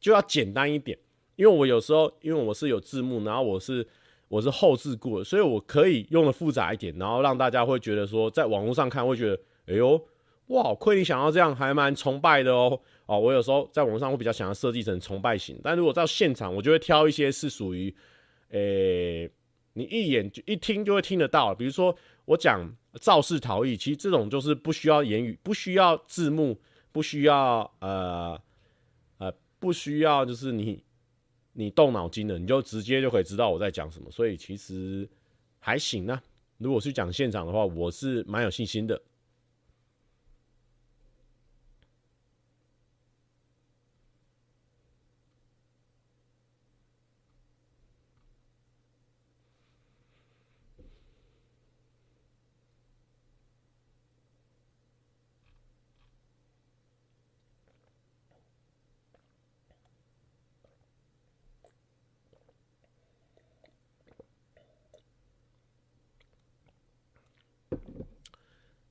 [0.00, 0.98] 就要简单一点。
[1.38, 3.86] 因为我有时候，因为我是有字幕，然后我是
[4.26, 10.04] 我是后制过的，所以我可以用的复杂一点，然后让大家会觉得说，在网络上看会觉得，哎呦，
[10.48, 12.80] 哇，亏你想要这样，还蛮崇拜的哦。
[13.06, 17.94] 哦，我有时候在网络上会比较想要设计成崇拜型，但如果到现场，我就会挑一些是属于，
[18.50, 19.30] 诶，
[19.74, 22.68] 你一眼就一听就会听得到，比如说我讲
[23.00, 26.58] 肇事逃逸，其实这种就是不需要言语，不需要字幕，
[26.90, 28.36] 不需要呃
[29.18, 30.82] 呃，不需要就是你。
[31.58, 35.08] 你动脑筋了，你就直接就可以知道我在讲什么，所以其实
[35.58, 36.22] 还行呢、啊。
[36.58, 39.00] 如果是讲现场的话，我是蛮有信心的。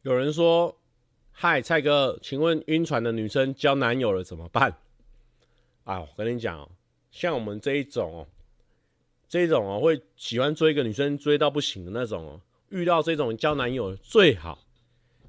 [0.07, 0.73] 有人说
[1.33, 4.73] ：“嗨，蔡哥，请问晕船的女生交男友了怎么办？”
[5.83, 6.69] 啊，我跟你讲哦，
[7.11, 8.27] 像我们这一种哦，
[9.27, 12.39] 这一种哦会喜欢追一个女生追到不行的那种哦，
[12.69, 14.59] 遇到这种交男友最好，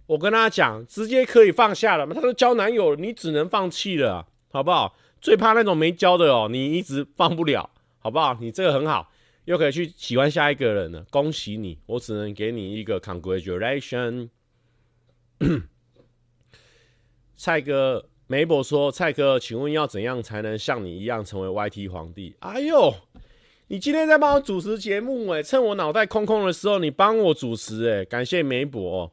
[0.06, 2.14] 我跟他讲，直接可以放下了嘛。
[2.14, 4.94] 他说交男友，你只能放弃了，好不好？
[5.20, 7.68] 最怕那种没交的哦，你一直放不了，
[7.98, 8.38] 好不好？
[8.40, 9.10] 你这个很好。
[9.46, 11.78] 又可以去喜欢下一个人了，恭喜你！
[11.86, 14.28] 我只能给你一个 congratulation。
[17.36, 22.92] 蔡哥，梅博说：“蔡哥，请问要怎样才能像你一样成为 YT 皇帝？”哎呦，
[23.68, 29.12] 你今天在帮我主持节目哎，趁我脑袋空空的时候，你帮我主持哎，感谢梅博。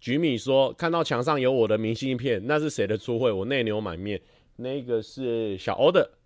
[0.00, 3.30] 菊米说：“看到墙上有我的明信片，那是谁的初会？
[3.32, 4.20] 我内牛满面，
[4.56, 6.18] 那个是小欧的。”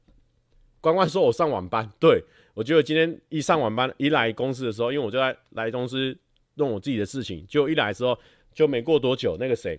[0.81, 2.25] 关关说：“我上晚班，对，
[2.55, 6.19] 我觉得今天一上晚班，一来公司的时候，因为我就在来公司
[6.55, 8.19] 弄我自己的事情，就一来的时候，
[8.55, 9.79] 就没过多久，那个谁，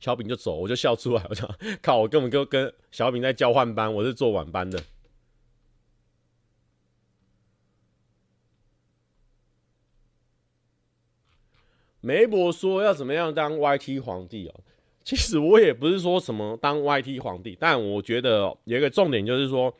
[0.00, 1.46] 小饼就走，我就笑出来，我想
[1.82, 4.82] 靠，我根本就跟小饼在交换班，我是做晚班的。”
[12.00, 14.60] 梅博说：“要怎么样当 YT 皇帝哦？”
[15.06, 19.70] 其实我也不是说什么当 YT 皇帝，但我觉得有一个重点就是说，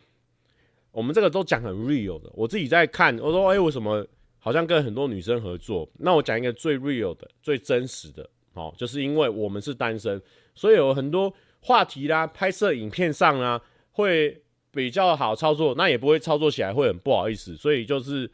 [0.93, 2.31] 我们这个都讲很 real 的。
[2.35, 4.07] 我自己在看，我说，哎，为什么
[4.39, 5.89] 好像跟很多女生合作？
[5.99, 10.21] 那我讲一个最 real 的、最真实的，哦，就是因为我们是单身，
[10.55, 13.59] 所以有很多话题啦、拍摄影片上啊，
[13.93, 17.57] 会比较好操作，那也不会操作起来会很不好意思。
[17.57, 18.31] 所以就是，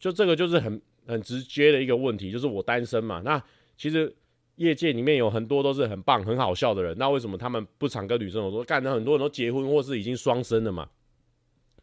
[0.00, 3.22] 就这个就是很很直接的一个问题，就是我单身嘛。
[3.24, 3.40] 那
[3.76, 4.12] 其实。
[4.56, 8.62] 业界里面有很多都是很棒、很好笑的人，那为什么他们不常跟女生合作？
[8.62, 10.88] 干的很多人都结婚或是已经双生了嘛，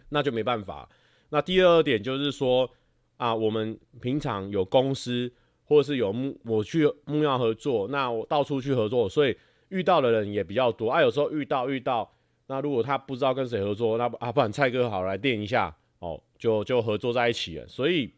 [0.09, 0.87] 那就没办法。
[1.29, 2.69] 那第二点就是说
[3.17, 5.31] 啊，我们平常有公司
[5.63, 9.35] 或者是有木，我去木曜合作，那我到处去合作，所以
[9.69, 11.01] 遇到的人也比较多啊。
[11.01, 12.09] 有时候遇到遇到，
[12.47, 17.67] 那如果他不知道跟谁合作，那啊，不然蔡哥好来垫一下哦，就就合作在一起了。
[17.67, 18.13] 所以。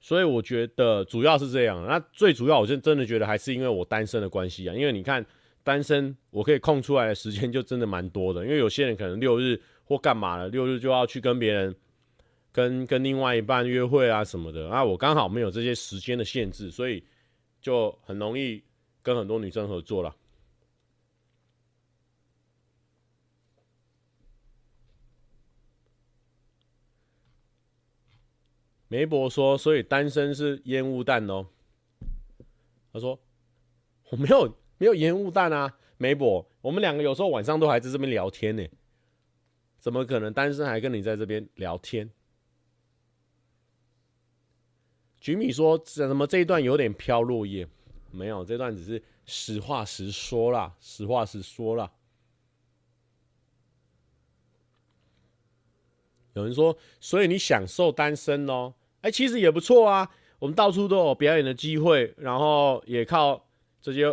[0.00, 4.74] 所以我觉得主要是这样，那最主要，我就真的觉得还是因为我单身的关系啊。
[4.74, 5.24] 因为你看，
[5.64, 8.44] 单身我可以空出来的时间就真的蛮多的。
[8.44, 11.74] 因为有些人可能六日或干嘛了，六日就要去跟别人、
[12.52, 14.68] 跟跟另外一半约会啊什么的。
[14.68, 17.02] 啊，我刚好没有这些时间的限制，所以
[17.60, 18.62] 就很容易
[19.02, 20.14] 跟很多女生合作了。
[28.88, 31.46] 梅博说：“所以单身是烟雾弹哦。”
[32.90, 33.20] 他说
[34.10, 38.66] ：“我没有没有烟雾弹啊，梅博，我们两个有时候晚上都还在这边聊天呢，
[39.78, 42.10] 怎么可能单身还跟你在这边聊天？”
[45.20, 47.68] 菊米说：“怎么这一段有点飘落叶？
[48.10, 51.92] 没有，这段只是实话实说啦，实话实说啦。”
[56.32, 63.46] 有人说：“所以你享受单身哦？”哎，其实也不错啊，我们到处都有表演的机会，然后也靠
[63.80, 64.04] 这些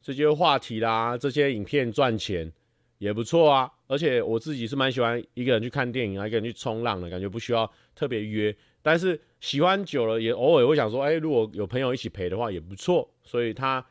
[0.00, 2.52] 这些话题啦、这些影片赚钱，
[2.98, 3.70] 也不错啊。
[3.86, 8.54] 而且我自己是蛮喜欢一个人去看电影啊，一个人去冲浪的感觉，不需要特别约。
[8.80, 13.08] 但是喜欢久了，也偶尔会想说，哎，如果有朋友一起陪的话，也不错。
[13.22, 13.84] 所以他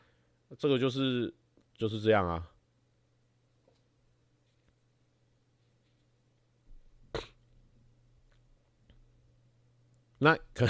[0.58, 1.34] 这个就是
[1.78, 2.44] 就是这样啊。
[10.24, 10.66] 那可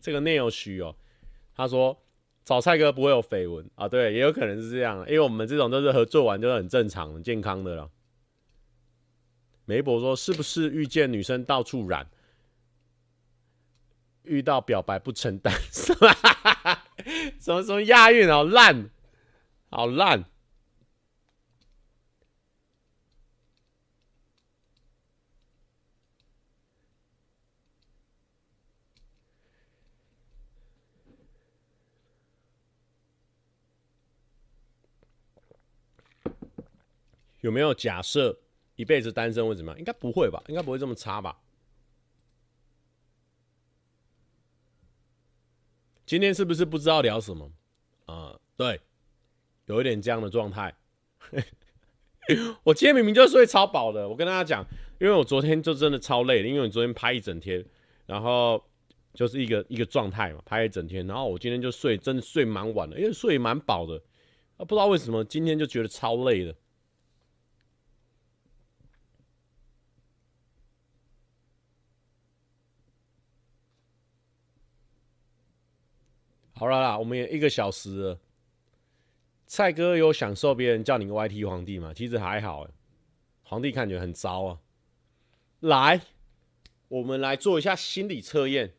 [0.00, 0.94] 这个内有虚哦，
[1.56, 1.98] 他说
[2.44, 7.90] 找蔡哥不会有绯闻啊，对，也有可能是这样，因为我们这种都是合作完就是很正常、很健康的了。
[9.64, 12.06] 梅博说是不是遇见女生到处染，
[14.24, 15.94] 遇到表白不承担， 什
[17.54, 18.90] 么什么押韵好烂，
[19.70, 20.26] 好烂。
[37.44, 38.34] 有没有假设
[38.74, 39.78] 一辈子单身会怎么样？
[39.78, 40.42] 应该不会吧？
[40.48, 41.38] 应该不会这么差吧？
[46.06, 47.52] 今天是不是不知道聊什么？
[48.06, 48.80] 啊、对，
[49.66, 50.74] 有一点这样的状态。
[52.64, 54.64] 我今天明明就睡超饱的，我跟大家讲，
[54.98, 57.62] 因为我昨天就真的超累的，因为我昨天拍一整天，
[58.06, 58.64] 然后
[59.12, 64.02] 就是一个一个状态嘛，拍一整天，然后我今天就睡，真的睡蛮晚的，因为睡蛮饱的，
[64.56, 66.56] 啊，不知道为什么今天就觉得超累的。
[76.54, 78.20] 好了啦，我们也一个小时了。
[79.46, 81.92] 蔡哥有享受别人叫你 YT 皇帝吗？
[81.94, 82.66] 其实还好，
[83.42, 84.58] 皇帝看起来很糟啊。
[85.60, 86.00] 来，
[86.88, 88.72] 我们来做一下心理测验。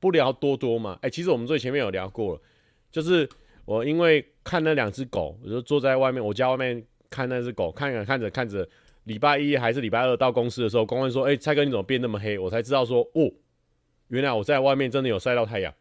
[0.00, 0.98] 不聊多多嘛？
[1.02, 2.42] 哎、其实我们最前面有聊过了，
[2.90, 3.28] 就是
[3.64, 8.68] 我因为看那两只狗，我就坐在外面，我家外面看那只狗，看着看着看着，
[9.04, 13.32] 礼拜一还是礼拜二到公司的时候，公关说：“哎、蔡哥你怎么变那么黑？”我才知道说：“哦，
[14.08, 15.74] 原来我在外面真的有晒到太阳。”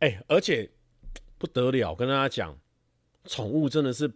[0.00, 0.70] 哎，而且
[1.38, 2.58] 不得了，跟大家讲，
[3.24, 4.12] 宠物真的是，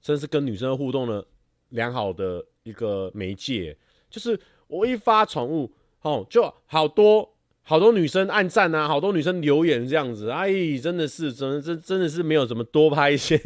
[0.00, 1.26] 真是跟女生互动的
[1.70, 3.76] 良好的一个媒介。
[4.08, 13.36] 就是我一发宠物，哦，就好多好多女生按赞啊，好多女生留言这样子，哎，真的是，真的真真的是没有怎么多拍一些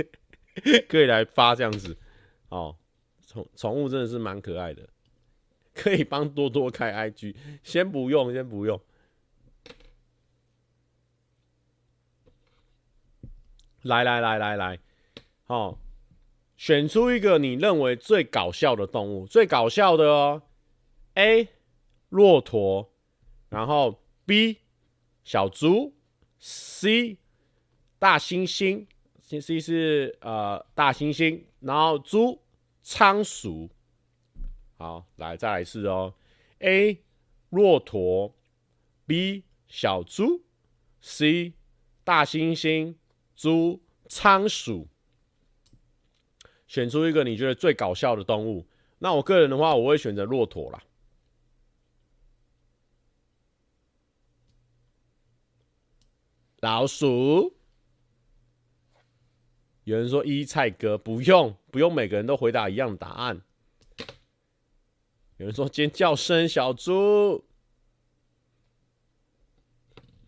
[0.87, 1.97] 可以来发这样子，
[2.51, 2.77] 哦，
[3.31, 4.89] 宠宠物真的是蛮可爱的，
[5.73, 8.81] 可以帮多多开 IG，先不用，先不用。
[13.83, 14.81] 来来来来来，
[15.47, 15.79] 哦，
[16.57, 20.43] 选出一个你认为最搞笑的动物，最搞笑的哦。
[21.15, 21.49] A.
[22.09, 22.91] 骆驼，
[23.49, 24.59] 然后 B.
[25.23, 25.95] 小猪
[26.41, 27.19] ，C.
[28.01, 28.87] 大猩猩
[29.23, 32.43] ，C 是呃大猩猩，然后猪
[32.83, 33.71] 仓鼠。
[34.77, 36.15] 好，来再来一次哦。
[36.61, 37.03] A.
[37.51, 38.35] 骆驼
[39.07, 39.45] ，B.
[39.69, 40.45] 小猪
[41.01, 41.55] ，C.
[42.05, 42.97] 大猩猩。
[43.35, 44.87] 猪、仓鼠，
[46.67, 48.69] 选出一个你觉得最搞笑的动物。
[48.99, 50.85] 那我个人的话，我会选择骆驼啦。
[56.59, 57.57] 老鼠，
[59.85, 63.43] 有人说一菜哥不用，不用每个人都回答一样答案。
[65.37, 67.45] 有人说尖叫声小猪，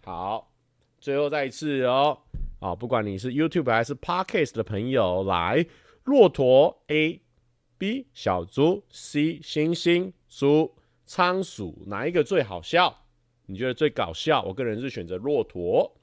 [0.04, 0.52] 好，
[1.00, 2.18] 最后再一次哦。
[2.60, 5.66] 啊，不管你是 YouTube 还是 Podcast 的朋友，来，
[6.04, 10.74] 骆驼 A，B 小猪 C 星星猪
[11.04, 13.04] 仓鼠，哪一个最好笑？
[13.46, 14.42] 你觉得最搞笑？
[14.44, 15.94] 我个人是选择骆驼。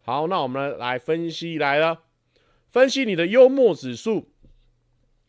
[0.00, 2.04] 好，那我们来分析来了，
[2.68, 4.30] 分析你的幽默指数。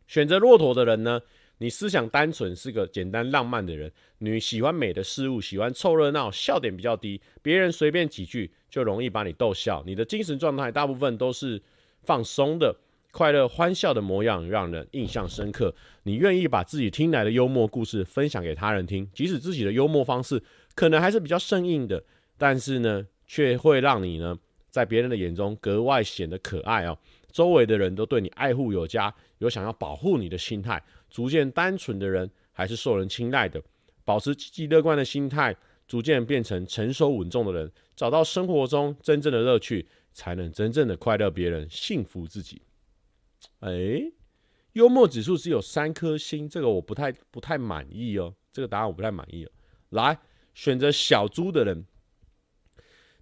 [0.10, 1.22] 选择骆驼的人呢，
[1.60, 8.52] 你思想单纯，是个简单浪漫的人，你喜欢美的事物，喜欢凑热闹，笑点比较低，别人随便几句。
[8.72, 11.60] 就容易把你逗笑，你的精神状态大部分都是
[12.04, 12.76] 放松的，
[13.10, 15.74] 快乐欢笑的模样让人印象深刻。
[16.04, 20.40] 你愿意把自己听来的幽默故事分享给他人听，即使自己的幽默方式
[20.76, 22.04] 可能还是比较生硬的，
[22.38, 24.38] 但是呢，却会让你呢
[24.70, 26.96] 在别人的眼中格外显得可爱哦。
[27.32, 30.84] 周围的人都对你爱护有加，有想要保护你的心态。
[31.10, 33.62] 逐渐单纯的人还是受人青睐的，
[34.04, 35.56] 保持积极乐观的心态。
[35.88, 42.62] 逐渐变成成熟稳重的人，找到生活中真正的乐趣，才能真正的快乐别人，幸福自己。
[43.62, 43.72] 哎、
[44.74, 48.36] 幽默指数只有三颗星，这个我不太不太满意哦。
[48.54, 49.52] 这个答案我不太满意哦。
[49.90, 50.20] 来，
[50.54, 51.84] 选择小猪的人。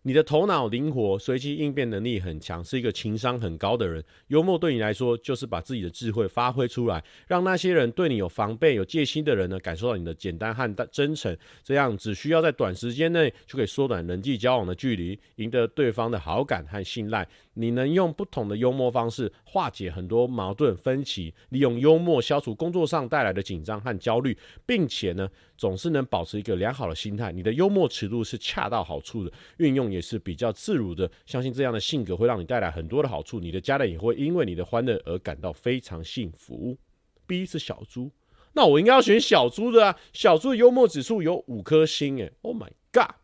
[0.08, 4.02] 你的头脑灵活，随机应变能力很强，是一个情商很高的人。
[4.28, 11.38] 幽默对你来说，就是把自己的智慧发挥出来，让那些人对你有防备、有戒心的人呢，感受到你的简单和真诚。
[11.62, 17.28] 这样只需要在短时间内就可以缩短人际交往的距离，赢得对方的好感和信赖。
[17.58, 25.28] 你能用不同的幽默方式化解很多矛盾分歧，利用幽默消除工作上带来的紧张和焦虑，并且呢，
[25.58, 27.32] 总是能保持一个良好的心态。
[27.32, 31.10] 你的幽默尺度是恰到好处的，运用也是比较自如的。
[31.26, 36.78] 相信这样的性格会让你带来很多的好处，你的家人也会因为你的欢乐而感到非常幸福。
[37.26, 38.12] B 是小猪，
[38.54, 39.98] 那我应该要选小猪的啊！
[40.14, 43.16] 小猪的幽默指数有五颗星，诶，Oh my god！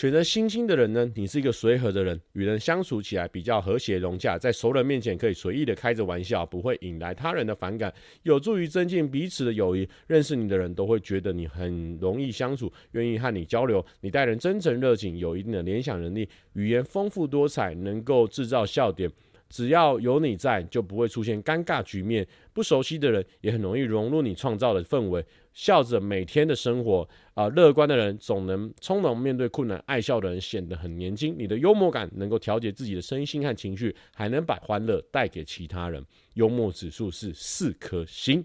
[0.00, 9.86] 选择星星的人呢，你是一个随和的人，与人相处起来比较和谐融洽，在熟人面前可以随意的开着玩笑，不会引来他人的反感，有助于增进彼此的友谊。
[10.06, 13.84] 认识你的人都会觉得你很容易相处，愿意和你交流。
[14.00, 19.12] 你待人真诚热情，有一定的联想能力，语言丰富多彩，能够制造笑点。
[19.50, 22.26] 只要有你在，就不会出现尴尬局面。
[22.54, 25.22] 不熟悉的人也很容易融入你创造的氛围，
[25.52, 27.06] 笑着每天的生活。
[27.34, 31.34] 啊、乐观的人总能从容面对困难，爱笑的人显得很年轻。
[31.36, 36.04] 你的幽默感能够调节自己的身心和情绪，还能把欢乐带给其他人。
[36.34, 38.44] 幽默指数是四颗星。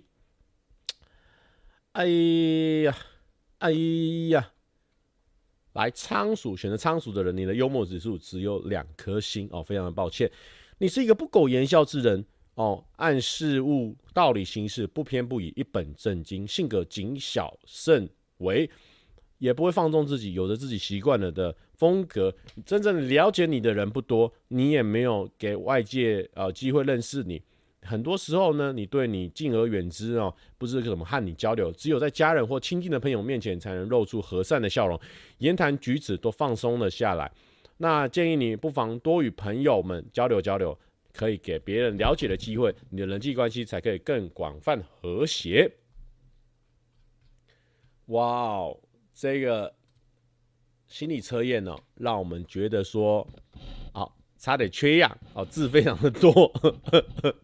[1.92, 2.98] 哎呀，
[3.60, 3.72] 哎
[4.30, 4.52] 呀，
[5.74, 10.32] 来仓鼠，选择仓鼠的人，你的幽默指数只有两颗星哦，非常的抱歉。
[10.78, 12.26] 你是一个不苟言笑之人，
[12.56, 18.70] 哦，按事物道理行事，不偏不倚，一本正经，性格谨小慎微，
[19.38, 22.34] 也不会放纵自己，有着自己习惯了的风格。
[22.66, 27.42] 真正了解你的人不多，你也没有给外界呃机会认识你。
[27.82, 35.00] 很多时候呢，你对你敬而远之哦，不知怎么和你交流，只有在家人或亲近的朋友面前，才能露出和善的笑容，
[35.38, 37.32] 言谈举止都放松了下来。
[37.78, 40.80] 那建议你不妨多与朋友们交流交流，
[41.14, 45.70] 可以给别人了解的机会，你的人际关系才可以更广泛和谐。
[48.08, 48.80] 哇哦，
[49.14, 49.76] 这个
[50.88, 53.28] 心理测验呢，让我们觉得说，
[53.92, 54.08] 啊，
[54.38, 56.52] 差点缺氧啊，字非常的多。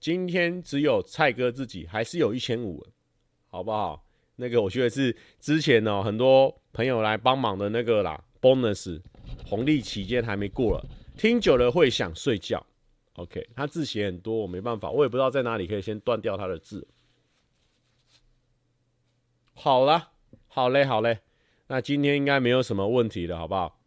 [0.00, 2.84] 今天只有蔡哥自己，还是有一千五，
[3.46, 4.04] 好不好？
[4.36, 9.00] 那个我觉得是之前呢，很多朋友来帮忙的那个啦，bonus
[9.46, 10.86] 红利期间还没过了，
[11.16, 12.64] 听久了会想睡觉。
[13.14, 16.86] OK，他字写很多，我没办法，我也不知道在哪里可以先断掉他的字。
[19.54, 20.10] 好了，
[20.48, 21.20] 好嘞，好嘞，
[21.68, 23.80] 那今天应该没有什么问题了，好不好？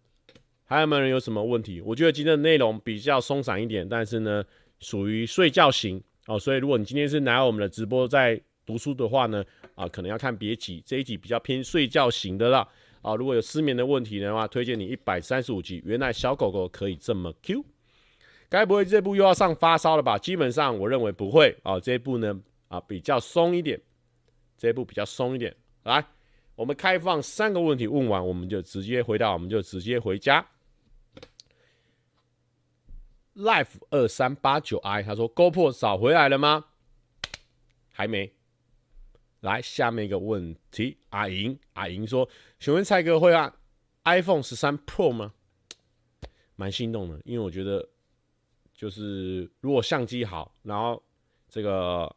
[0.66, 1.80] 还有没有人有什么问题？
[1.82, 4.44] 我觉得今天的内容比较松散一点，但是呢，
[4.80, 6.40] 属于睡觉型哦。
[6.40, 9.44] 所以如果你今天是拿我们的直播在读书的话呢，
[9.74, 12.70] 啊，可能要看别集，这一集比较偏睡觉型的啦。
[13.02, 15.82] 啊，如果有失眠的问题的话，推荐你一百三十五集。
[15.84, 17.66] 原来小狗狗可以这么 Q，
[18.48, 20.20] 该不会这部又要上发烧了吧？
[20.20, 21.80] 基本上我认为不会啊。
[21.80, 23.82] 这一部呢，啊，比较松一点，
[24.56, 25.56] 这一部比较松一点。
[25.82, 26.06] 来，
[26.54, 30.46] 我们开放三个问题，问完我们就直接回答，我们就直接回家。
[33.36, 36.66] Life 二三八九 i，他说 GoPro 找回来了吗？
[37.92, 38.32] 还没。
[39.42, 42.28] 来，下面一个问题，阿莹，阿莹说，
[42.60, 43.54] 请问蔡哥会按
[44.06, 45.34] iPhone 十三 Pro 吗？
[46.56, 47.88] 蛮心动的，因为我觉得
[48.74, 51.02] 就是如果相机好，然后
[51.48, 52.14] 这个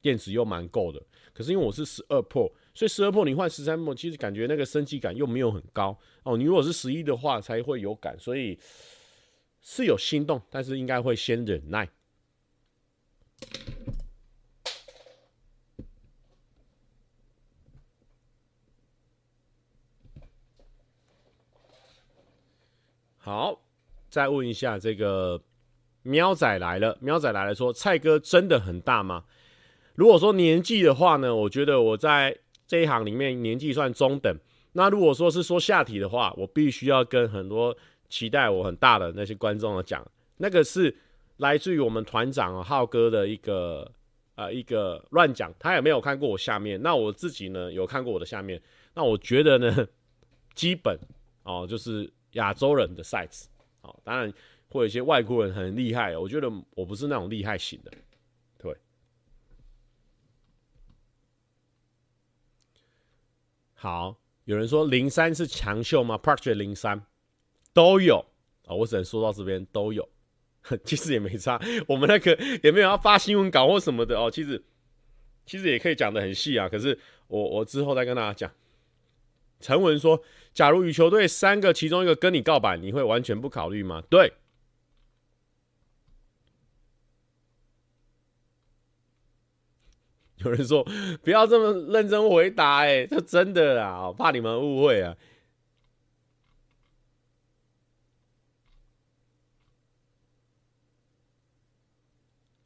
[0.00, 1.02] 电池又蛮够的。
[1.32, 6.36] 可是因为我是十二 Pro，所以十二 Pro 你换十三 Pro，其实感觉那个升级感又没有很高哦。
[6.36, 8.58] 你如果是十一的话，才会有感，所以。
[9.60, 11.86] 是有心动，但是应该会先忍耐。
[23.28, 23.60] 好，
[24.08, 25.38] 再问一下这个
[26.02, 29.24] 喵仔来了，喵仔来了说，蔡哥真的很大吗？
[29.96, 32.34] 如果说年纪的话呢，我觉得我在
[32.66, 34.34] 这一行里面年纪算中等。
[34.72, 37.76] 那如果说是说下体的话，我必须要跟很多。
[38.08, 40.02] 期待我很大的那些观众的讲，
[40.38, 40.96] 那个是
[41.36, 43.86] 来自于我们团长浩哥的一个
[44.34, 48.58] 呃一个乱讲，他也没有看过我下面，那我自己呢有看过我的下面，
[48.94, 49.86] 那我觉得呢
[50.54, 50.98] 基本
[51.42, 53.44] 哦就是亚洲人的 size
[53.82, 54.32] 哦，当然
[54.68, 57.92] 会有一些外国人很厉害，我觉得我不是那种厉害型的，
[58.56, 58.76] 对。
[63.74, 67.04] 好，有人说零三是强秀吗？Project 零三。
[67.74, 68.24] 都有
[68.66, 70.08] 啊，我只能说到这边都有，
[70.84, 71.60] 其实也没差。
[71.86, 74.60] 我们那个 也没有要发新闻稿或什么的哦，其实
[75.46, 76.68] 其实也可以讲得很细啊。
[76.68, 76.98] 可是
[77.28, 78.50] 我我之后再跟大家讲。
[79.60, 80.20] 陈文说
[80.52, 84.32] ：“假如羽球队三个其中一个跟你告白，你会完全不考虑吗？”对。
[90.44, 90.84] 有人说
[91.24, 95.16] ：“不要这么认真回答，哎，这真的啊，怕你们误会啊。”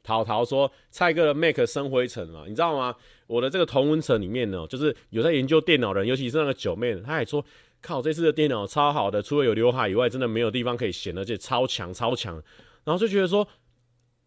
[0.03, 2.95] 淘淘说：“蔡哥的 Mac 生灰尘了，你知道吗？
[3.25, 7.43] 我的这个同温层里面呢，就是有在研究电脑人，尤其是那个九妹，他还说：
[7.83, 12.41] 靠，这次的电脑超好的，除了有刘海以外，真的没有地方可以闲，而且超强超强。
[12.83, 13.47] 然后就觉得说，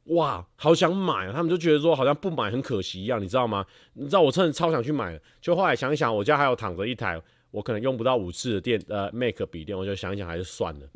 [0.05, 1.33] 哇，好想买啊！
[1.33, 3.67] 他们就觉得说，好像不买很可惜一样，你知道吗？
[3.95, 7.21] 你知道我真的超想去买，就后来想一想，我家还有躺着一台，
[7.51, 10.87] 我可能用不到五次的电呃 Mac 笔电，我就想一想还是算了。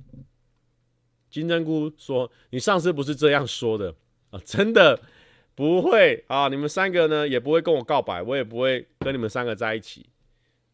[1.31, 3.95] 金针菇说：你上次不是这样说的。”
[4.31, 5.01] 啊，真的
[5.57, 6.47] 不会啊！
[6.47, 10.07] 你们三个呢，也不会跟我告白，我也不会跟你们三个在一起。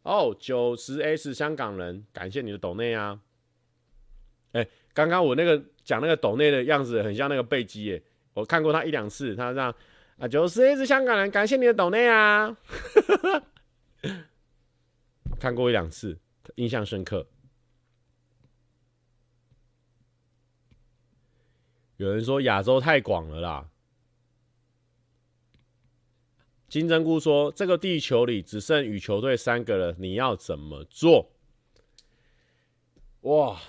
[0.07, 3.21] 哦，九十 S 香港人，感谢你的抖内啊！
[4.53, 4.65] 哎、
[4.95, 8.01] 刚刚我那个讲那个抖内的样子，很像那个贝基耶，
[8.33, 9.75] 我看过他一两次，他这样
[10.19, 12.57] 啊，九十 S 香港人，感谢你的抖内啊！
[15.41, 16.17] 看过一两次，
[16.55, 17.27] 印象深刻。
[21.97, 23.69] 有人说亚洲太广了啦。
[26.69, 31.31] 金针菇说：“这个地球里只剩羽球队三个了，你要怎么做？”
[33.23, 33.61] 哇，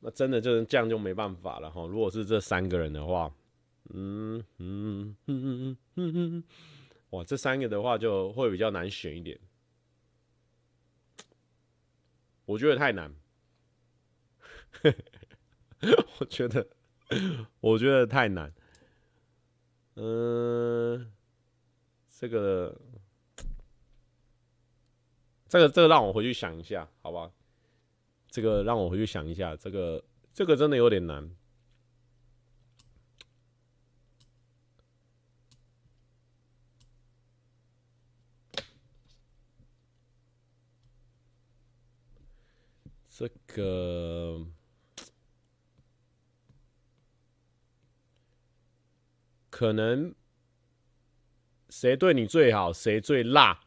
[0.00, 1.86] 那真的就是这样就没办法了哈。
[1.86, 3.34] 如果是这三个人的话，
[3.90, 6.44] 嗯嗯嗯嗯嗯嗯，
[7.10, 9.38] 哇，这三个的话就会比较难选一点。
[12.46, 13.14] 我觉得太难，
[16.18, 16.66] 我觉得，
[17.60, 18.52] 我觉得太难。
[19.96, 21.10] 嗯，
[22.16, 22.74] 这个，
[25.48, 27.30] 这个，这个让我回去想一下，好吧？
[28.28, 31.28] 这个让我回去想一下，这个，这个真的有点难。
[43.16, 44.44] 这个
[49.50, 50.12] 可能
[51.76, 53.58] 谁对你最好，谁最辣？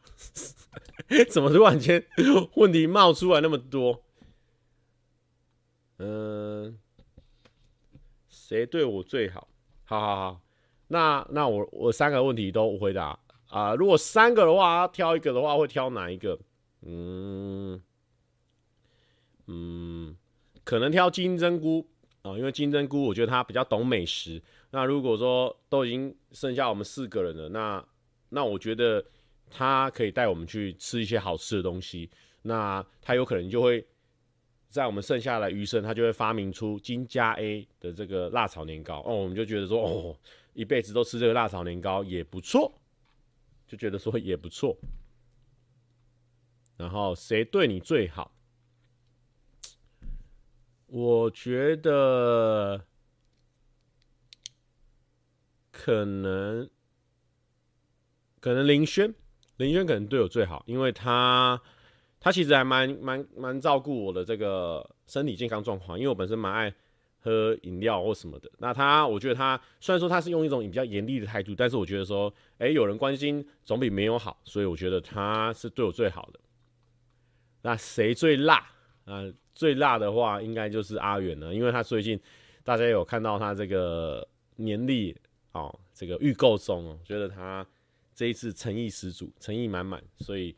[1.28, 2.02] 怎么突然间
[2.54, 4.02] 问题冒出来那么多？
[5.98, 6.78] 嗯，
[8.30, 9.46] 谁对我最好？
[9.84, 10.40] 好好好，
[10.86, 13.18] 那那我我三个问题都回答
[13.48, 13.74] 啊。
[13.74, 16.38] 如果三个的话，挑一个的话，会挑哪一个？
[16.80, 17.78] 嗯。
[19.48, 20.16] 嗯，
[20.64, 21.86] 可能挑金针菇
[22.22, 24.42] 啊，因为金针菇我觉得他比较懂美食。
[24.70, 27.86] 那如果说都已经剩下我们四个人了，那
[28.28, 29.04] 那我觉得
[29.50, 32.10] 他可以带我们去吃一些好吃的东西。
[32.42, 33.86] 那他有可能就会
[34.68, 39.16] 在我们剩下的余生，他就会发明出金加 A 的这个辣炒年糕哦。
[39.16, 40.16] 我们就觉得说哦，
[40.54, 42.72] 一辈子都吃这个辣炒年糕也不错，
[43.66, 44.76] 就觉得说也不错。
[46.76, 48.32] 然后谁对你最好？
[50.86, 52.82] 我觉得
[55.70, 56.70] 可能
[58.40, 59.14] 可能林轩，
[59.56, 61.60] 林轩可能对我最好，因为他
[62.20, 66.72] 他其实还蛮蛮蛮照顾我的这个身体健康状况，因为我本身蛮爱
[67.20, 68.50] 喝饮料或什么的。
[68.58, 76.40] 那他，我觉得他虽然说他是用一种比较严厉的态度，但是我觉得说，哎，有人关心总比没有好，所以我觉得他是对我最好的。
[77.62, 78.70] 那谁最辣？
[79.04, 79.24] 啊，
[79.54, 82.18] 最辣的话应该就是阿远了，因为他最近
[82.62, 85.16] 大家有看到他这个年历
[85.52, 87.66] 哦，这个预购中哦，觉得他
[88.18, 90.56] 这一次诚意十足，诚意满满，所以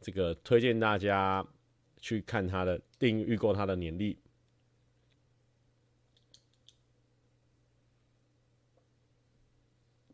[0.00, 1.46] 这个推荐大家
[2.00, 4.18] 去看他的订预购他的年历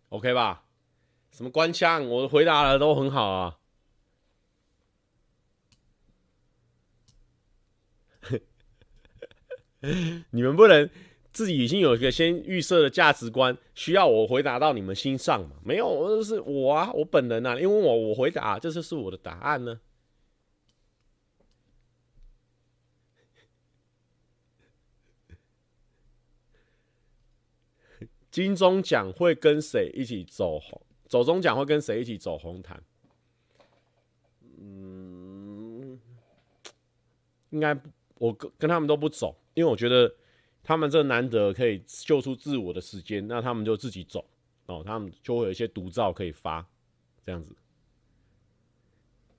[0.08, 0.64] ，OK 吧？
[1.30, 3.60] 什么官腔，我回答的都很好啊。
[10.30, 10.90] 你们不能
[11.32, 15.56] 自己已经有一个先预设的价值观，需要我回答到你们心上吗？
[15.64, 19.80] 没有，就是我啊，我本人啊，因为我我回答，这就是我的答案呢。
[28.30, 30.80] 金钟奖会跟谁一起走红？
[31.06, 32.82] 走钟奖会跟谁一起走红毯？
[34.60, 35.98] 嗯，
[37.50, 37.78] 应该
[38.16, 39.36] 我跟跟他们都不走。
[39.54, 40.14] 因为我觉得
[40.68, 44.22] 他们这难得可以秀出自我的时间，那他们就自己走
[44.66, 46.66] 哦，他们就会有一些独照可以发，
[47.24, 47.56] 这样子。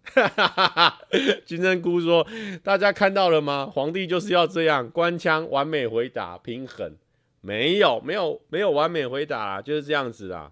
[1.46, 2.26] 金针菇说
[2.64, 3.68] ：“大家看到了吗？
[3.72, 6.96] 皇帝就是要这样，官腔完美回答，平衡，
[7.42, 10.52] 没有没有没有完美回答，就是这样子啊。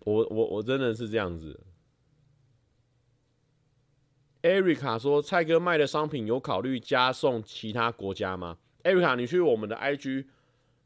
[0.00, 1.58] 我我我真的是这样子。”
[4.42, 10.26] 艾瑞卡说：“蔡哥卖的商品有考虑加送其他国家吗？”艾瑞卡，你去我们的 IG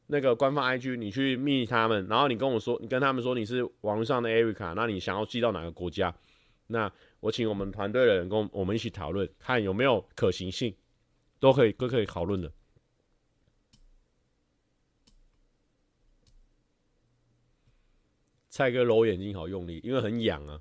[0.08, 6.14] 那个官方 IG，你去密他们，然后你跟我说，你跟他们说你是网络上的艾瑞卡，那你想要寄到哪个国家？
[6.66, 10.76] 那我请我们团队的人跟我们一起讨论，看有没有可行性，
[11.40, 12.52] 都可以都可以讨论的。
[18.50, 20.60] 蔡哥揉眼睛好用力，因为很痒啊。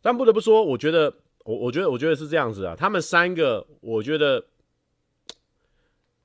[0.00, 1.12] 但不得不说，我觉得，
[1.44, 2.74] 我我觉得，我觉得是这样子啊。
[2.76, 4.44] 他们三个，我觉得，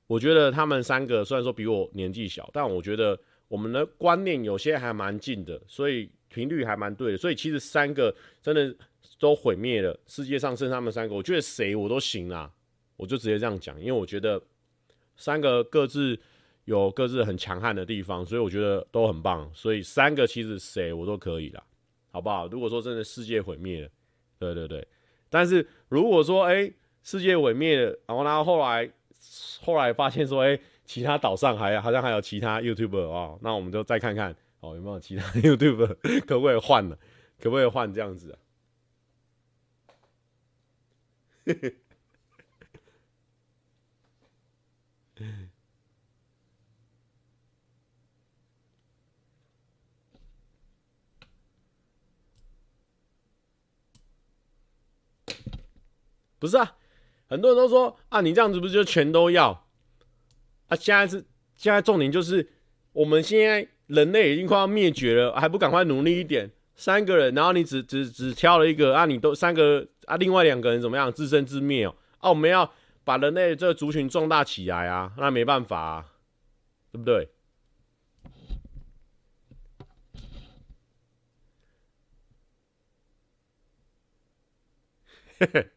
[0.06, 3.18] 我觉得他们三个虽然说比我年纪小，但我觉得
[3.48, 7.18] 我们的观念有些还蛮近的，所以频率还蛮对的。
[7.18, 8.74] 所以其实三个真的
[9.18, 12.50] 都毁灭了，世界上剩他们三个，我觉得谁我都行啦。
[12.96, 14.40] 我就直接这样讲，因为我觉得
[15.16, 16.16] 三个各自
[16.64, 19.50] 有各自很强悍的地方，所以我觉得都很棒。
[19.52, 21.62] 所以三个其实谁我都可以啦。
[22.14, 22.46] 好不好？
[22.46, 23.88] 如果说真的世界毁灭了，
[24.38, 24.86] 对对对，
[25.28, 26.72] 但是如果说哎、
[27.02, 28.88] 世界毁灭了，然后然后后来
[29.60, 34.30] 后来发现说哎、其他岛上还好像还有其他 YouTuber 哦，那我们就再看看
[34.60, 36.96] 哦，有没有其他 YouTuber 可不可以换了？
[37.40, 38.38] 可不可以换这样子啊？
[56.44, 56.76] 不是啊，
[57.26, 59.64] 很多人都说啊，你这样子不是就全都要？
[60.68, 62.46] 啊，现在是现在重点就是，
[62.92, 66.50] 我们现在人类已经快要灭绝了，还不赶快努力一点？
[66.76, 71.10] 三个人，然后你只只只挑了一个啊，你都三个啊，另外两个人怎么样？
[71.10, 71.96] 自生自灭哦？
[72.18, 72.70] 啊，我们要
[73.04, 76.12] 把人类这个族群壮大起来啊，那没办法啊，
[76.92, 77.30] 对不对？
[85.38, 85.73] 嘿 嘿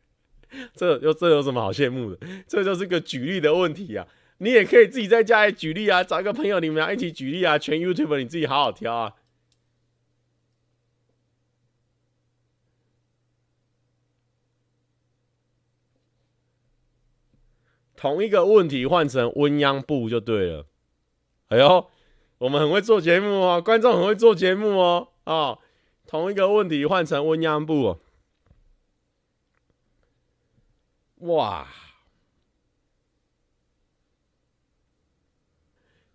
[0.75, 2.27] 这有这有什么好羡慕的？
[2.47, 4.07] 这就是个举例的问题啊！
[4.39, 9.13] 你也可以自己在家里举例啊，找一个朋友，你们俩一起举例啊，全 YouTube 你自己好好挑啊。
[17.95, 20.67] 同一个问题换成温央布就对了。
[21.47, 21.89] 哎呦，
[22.37, 25.07] 我们很会做节目哦，观众很会做节目哦。
[25.23, 25.57] 哦，
[26.05, 27.99] 同一个问题换成温央布哦。
[31.19, 31.67] 哇，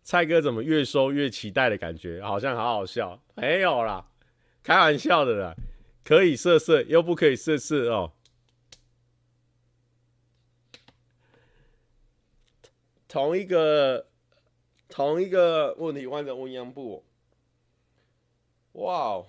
[0.03, 2.23] 蔡哥怎么越说越期待的感觉？
[2.23, 3.23] 好像好好笑。
[3.35, 4.07] 没有啦，
[4.63, 5.55] 开玩笑的啦。
[6.05, 8.13] 可以色色，又不可以色色哦。
[13.07, 14.09] 同一个
[14.89, 17.05] 同一个问题换成温央部，
[18.73, 19.27] 哇哦！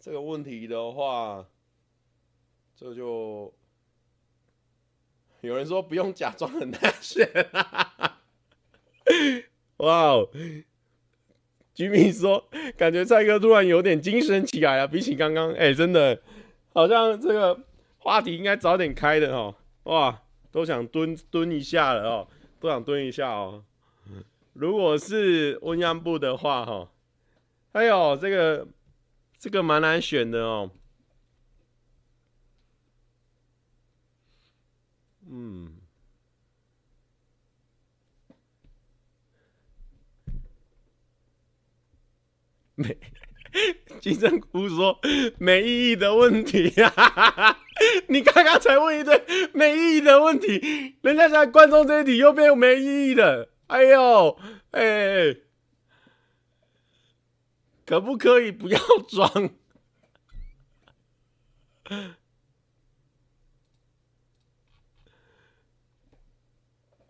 [0.00, 1.46] 这个问题的话，
[2.74, 3.54] 这就
[5.42, 7.28] 有人说不用假装很难选，
[9.78, 10.28] 哇哦！
[11.74, 16.20] 居民说感觉蔡哥突然有点精神起来了，比起刚刚，哎、真的
[16.72, 17.58] 好像这个
[17.98, 19.54] 话题应该早点开的哦，
[19.84, 20.22] 哇！
[20.52, 22.28] 都想蹲蹲一下了哦，
[22.60, 23.64] 都想蹲一下哦。
[24.52, 26.90] 如果是温央部的话，哈，
[27.72, 28.68] 哎呦，这个
[29.38, 30.70] 这个蛮难选的哦。
[35.28, 35.76] 嗯，
[42.74, 42.98] 没。
[44.00, 44.98] 金针菇说
[45.38, 46.90] ：“没意义的问题呀，
[48.08, 49.22] 你刚刚才问一堆
[49.52, 54.38] 没意义的问题，人家在观众这一题又变没意义的，哎呦，
[54.70, 55.36] 哎、
[57.84, 59.50] 可不可以不要装？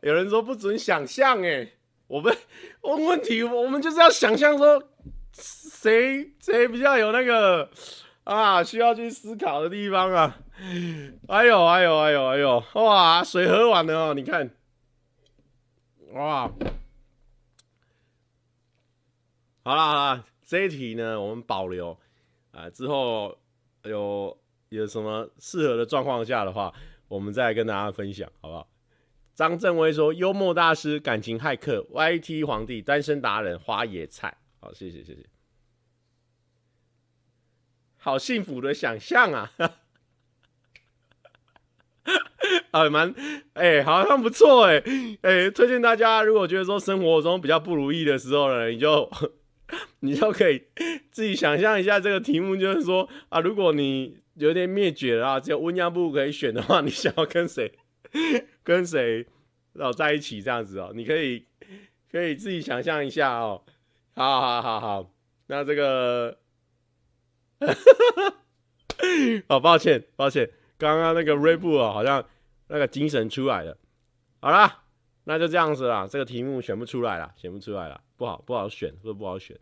[0.02, 1.72] 有人说不准想象，哎，
[2.06, 2.36] 我们
[2.82, 4.82] 问问题，我们就是要想象说。”
[5.34, 7.68] 谁谁比较有那个
[8.24, 10.38] 啊，需要去思考的地方啊？
[11.26, 12.62] 哎呦哎呦哎呦哎呦！
[12.74, 14.54] 哇，水喝完了哦，你看，
[16.12, 16.52] 哇，
[19.64, 21.98] 好了好了，这一题呢我们保留
[22.52, 23.36] 啊，之后
[23.84, 24.38] 有
[24.68, 26.72] 有什么适合的状况下的话，
[27.08, 28.68] 我们再跟大家分享，好不好？
[29.34, 34.36] 张正威说：幽默大师、感情骇客、YT 皇帝、单身达人、花野菜。
[34.60, 35.24] 好，谢谢谢谢。
[37.96, 39.52] 好幸福的想象啊！
[42.72, 43.14] 啊，蛮
[43.54, 44.82] 哎、好像不错哎
[45.22, 49.08] 哎，推荐大家，如果觉得说生活中比较不如意的时候呢，你就
[50.00, 50.64] 你就可以
[51.10, 57.72] 自己想象一下这个题目，就是说啊，如果你有点灭绝了啊，只有温央部可以选的话，你想要跟谁
[58.62, 59.26] 跟谁
[59.74, 60.92] 老在一起这样子哦？
[60.94, 61.46] 你可以
[62.10, 63.62] 可以自己想象一下哦。
[64.14, 65.10] 好好好好，
[65.46, 66.38] 那这个，
[69.48, 72.22] 好抱歉抱歉，刚刚那个锐步啊，好像
[72.68, 73.78] 那个精神出来了。
[74.40, 74.84] 好啦，
[75.24, 79.58] 那就这样子啦，这个题目选不出来了，选不出来了，不好不好选，不不好选。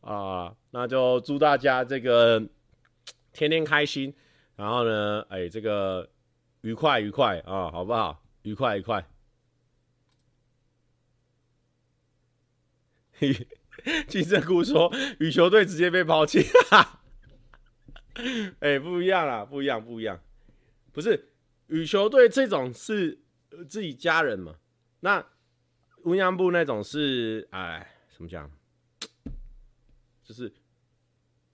[0.00, 2.42] 啊，那就祝大家这个
[3.34, 4.14] 天天开心，
[4.56, 6.08] 然后呢，哎、这个
[6.62, 8.22] 愉快愉快啊，好不好？
[8.42, 9.06] 愉快愉快。
[14.08, 14.90] 金针菇说
[15.20, 16.42] ：“羽球队直接被抛弃。
[18.60, 20.20] ”哎，不一样啦，不一样，不一样。
[20.92, 21.32] 不是
[21.66, 23.20] 羽球队这种是
[23.68, 24.56] 自己家人嘛？
[25.00, 25.26] 那
[26.04, 28.50] 温央部那种是哎，怎么讲？
[30.22, 30.52] 就是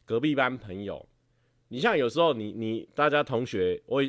[0.05, 1.09] 隔壁班朋友。
[1.72, 4.02] 你像有时候你你大家同学，我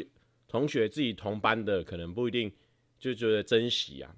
[0.48, 2.52] 同学自己同班的，可能不一定
[3.00, 4.16] 就觉得珍惜啊。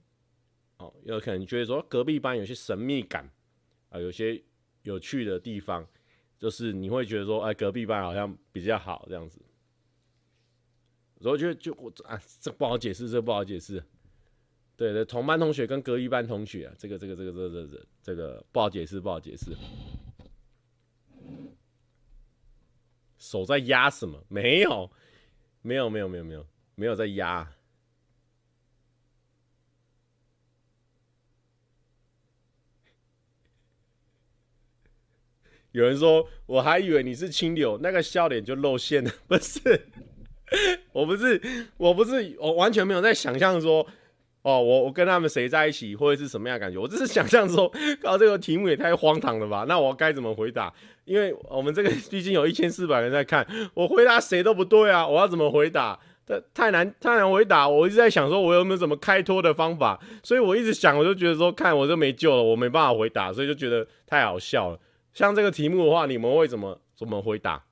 [0.78, 3.30] 哦，有可能觉得说隔壁班有些神秘感
[3.90, 4.42] 啊，有些
[4.84, 5.86] 有趣的地方，
[6.40, 9.42] 就是你会觉得说，哎，隔壁班好像比较好这样子。
[11.20, 13.84] 然后就就我啊，这不好解释，这不好解释。
[14.78, 19.52] 对对，同班同学跟隔壁班同学啊，这个这个这个这个这个这个不好解释，不好解释。
[23.24, 24.22] 手在压什么？
[24.28, 24.92] 没有，
[25.62, 26.46] 没有，没有，没有，没有，
[26.76, 27.50] 没有在压。
[35.72, 39.10] 有人说，我还以为你是清流，那个笑脸就露馅了。
[39.26, 39.88] 不是，
[40.92, 41.42] 我不是，
[41.78, 43.88] 我不是，我完全没有在想象说。
[44.44, 46.78] 哦，我我跟他们谁在一起，或者是什么样的感觉？
[46.78, 47.72] 我只是想象说，
[48.02, 49.66] 靠，这个题目也太荒唐了吧？
[49.70, 50.74] 那我该怎么回答？
[51.06, 55.08] 因为我们这个毕竟有一千四百人在看，我回答谁都不对啊！
[55.08, 55.98] 我要怎么回答？
[56.26, 57.70] 这太难太难回答。
[57.70, 59.98] 我一直在想说，我有没有什么开脱的方法？
[60.22, 64.78] 所以我一直想，我就觉得说，看我就没救了，我没办法回答，所以就觉得太好笑了。
[65.14, 67.64] 像这个题目的话，你们会怎么怎么回答？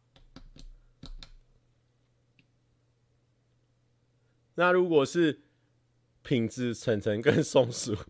[4.56, 5.41] 那如果是？
[6.23, 7.95] 品质层层跟松鼠，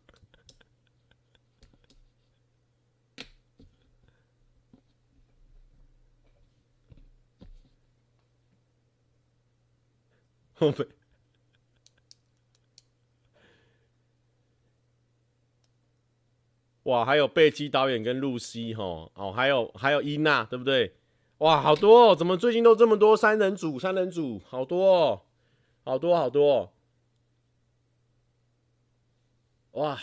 [10.53, 10.87] 后面，
[16.83, 20.95] 哇，还有贝基导演跟露西吼，哦，还有还有伊娜，对不对？
[21.39, 23.79] 哇，好多哦，怎么最近都这么多三人组？
[23.79, 25.21] 三人组好多哦，
[25.83, 26.71] 好多好多。
[29.71, 29.97] 哇，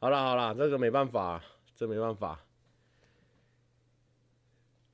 [0.00, 1.40] 好了好了，这个没办法，
[1.76, 2.40] 这没办法。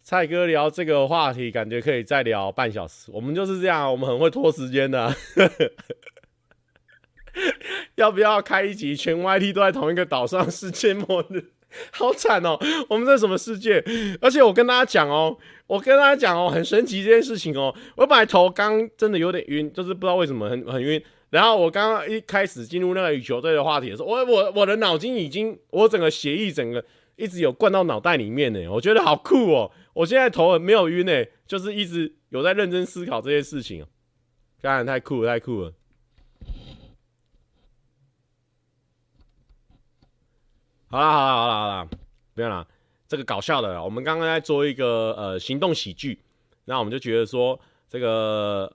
[0.03, 3.11] 蔡哥聊这个话题，感觉可以再聊半小时。
[3.13, 5.15] 我们就是这样，我们很会拖时间的。
[7.97, 8.95] 要不要开一集？
[8.95, 11.53] 全 YT 都在同一个岛上，世界末日，
[11.93, 12.59] 好惨哦！
[12.89, 13.83] 我们这是什么世界？
[14.21, 17.75] 而且我跟大家讲哦，我跟大家讲哦，很神奇这件事情哦。
[17.97, 21.03] 我本来头刚真的有点晕，就是不知道为什么很很晕。
[21.31, 26.83] 然后我刚刚一开始进入那个羽球队的话题的时候，我我我的脑筋已经，我整个血液整个
[27.17, 29.71] 一直有灌到脑袋里面呢，我觉得好酷哦！
[29.93, 31.13] 我现在头没有晕呢，
[31.47, 33.85] 就是一直有在认真思考这些事情，
[34.63, 35.75] 当然太酷了，太酷了。
[40.87, 41.89] 好啦好啦好啦好啦，
[42.35, 42.67] 不要啦，
[43.07, 46.21] 这个搞笑的，我们刚刚在做一个呃行动喜剧，
[46.65, 47.61] 那我们就觉得说
[47.91, 48.73] 这个。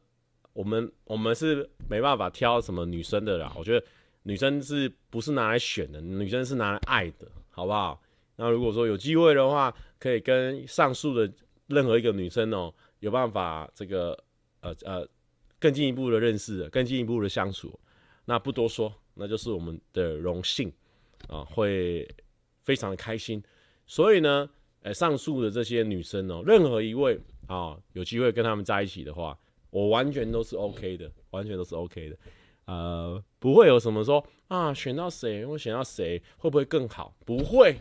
[0.53, 3.85] 我们我们是没办法挑什么女生的啦，我觉得
[4.21, 5.99] 女生是不是拿来选的？
[5.99, 7.99] 女生是拿来爱的，好不好？
[8.35, 11.31] 那如果说有机会的话，可以跟上述的
[11.67, 14.17] 任何一个女生哦，有办法这个
[14.61, 15.07] 呃呃
[15.59, 17.79] 更进一步的认识，更进一步的相处，
[18.25, 20.71] 那不多说，那就是我们的荣幸
[21.27, 22.07] 啊，会
[22.61, 23.43] 非常的开心。
[23.87, 24.49] 所以呢，
[24.83, 29.35] 呃，上述的这些女生哦，任何一位啊，有机会跟他们在一起的话。
[29.73, 32.15] 我完全都是 OK 的，完全都是 OK 的，
[32.65, 37.15] 呃，不会有什么说啊，选到谁，我选到谁会不会更好？
[37.25, 37.79] 不会，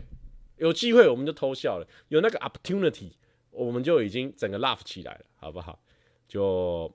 [0.57, 3.11] 有机会我们就偷笑了，有那个 opportunity，
[3.51, 5.79] 我们就已经整个 laugh 起来了，好不好？
[6.27, 6.91] 就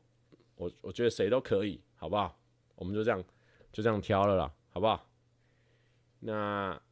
[0.57, 2.37] 我我觉得谁都可以，好不好？
[2.75, 3.23] 我们就这样
[3.73, 5.09] 就这样挑了啦，好不好？
[6.19, 6.83] 那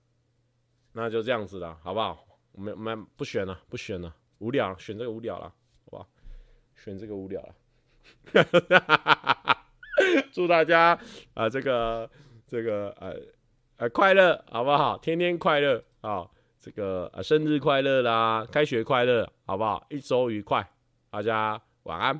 [0.93, 2.24] 那就这样子了，好不好？
[2.53, 5.49] 我们我们不选了，不选了，无聊，选这个无聊了，
[5.85, 6.09] 好不好？
[6.77, 7.53] 选这个无聊了。
[10.33, 10.99] 祝大家
[11.35, 12.11] 啊、这个
[12.47, 13.15] 这个呃
[13.78, 14.99] 呃快乐，好不好？
[14.99, 16.28] 天天快乐啊！
[16.61, 19.87] 这个呃生日快乐啦，开学快乐，好不好？
[19.89, 20.69] 一周愉快，
[21.11, 22.15] 大家晚安。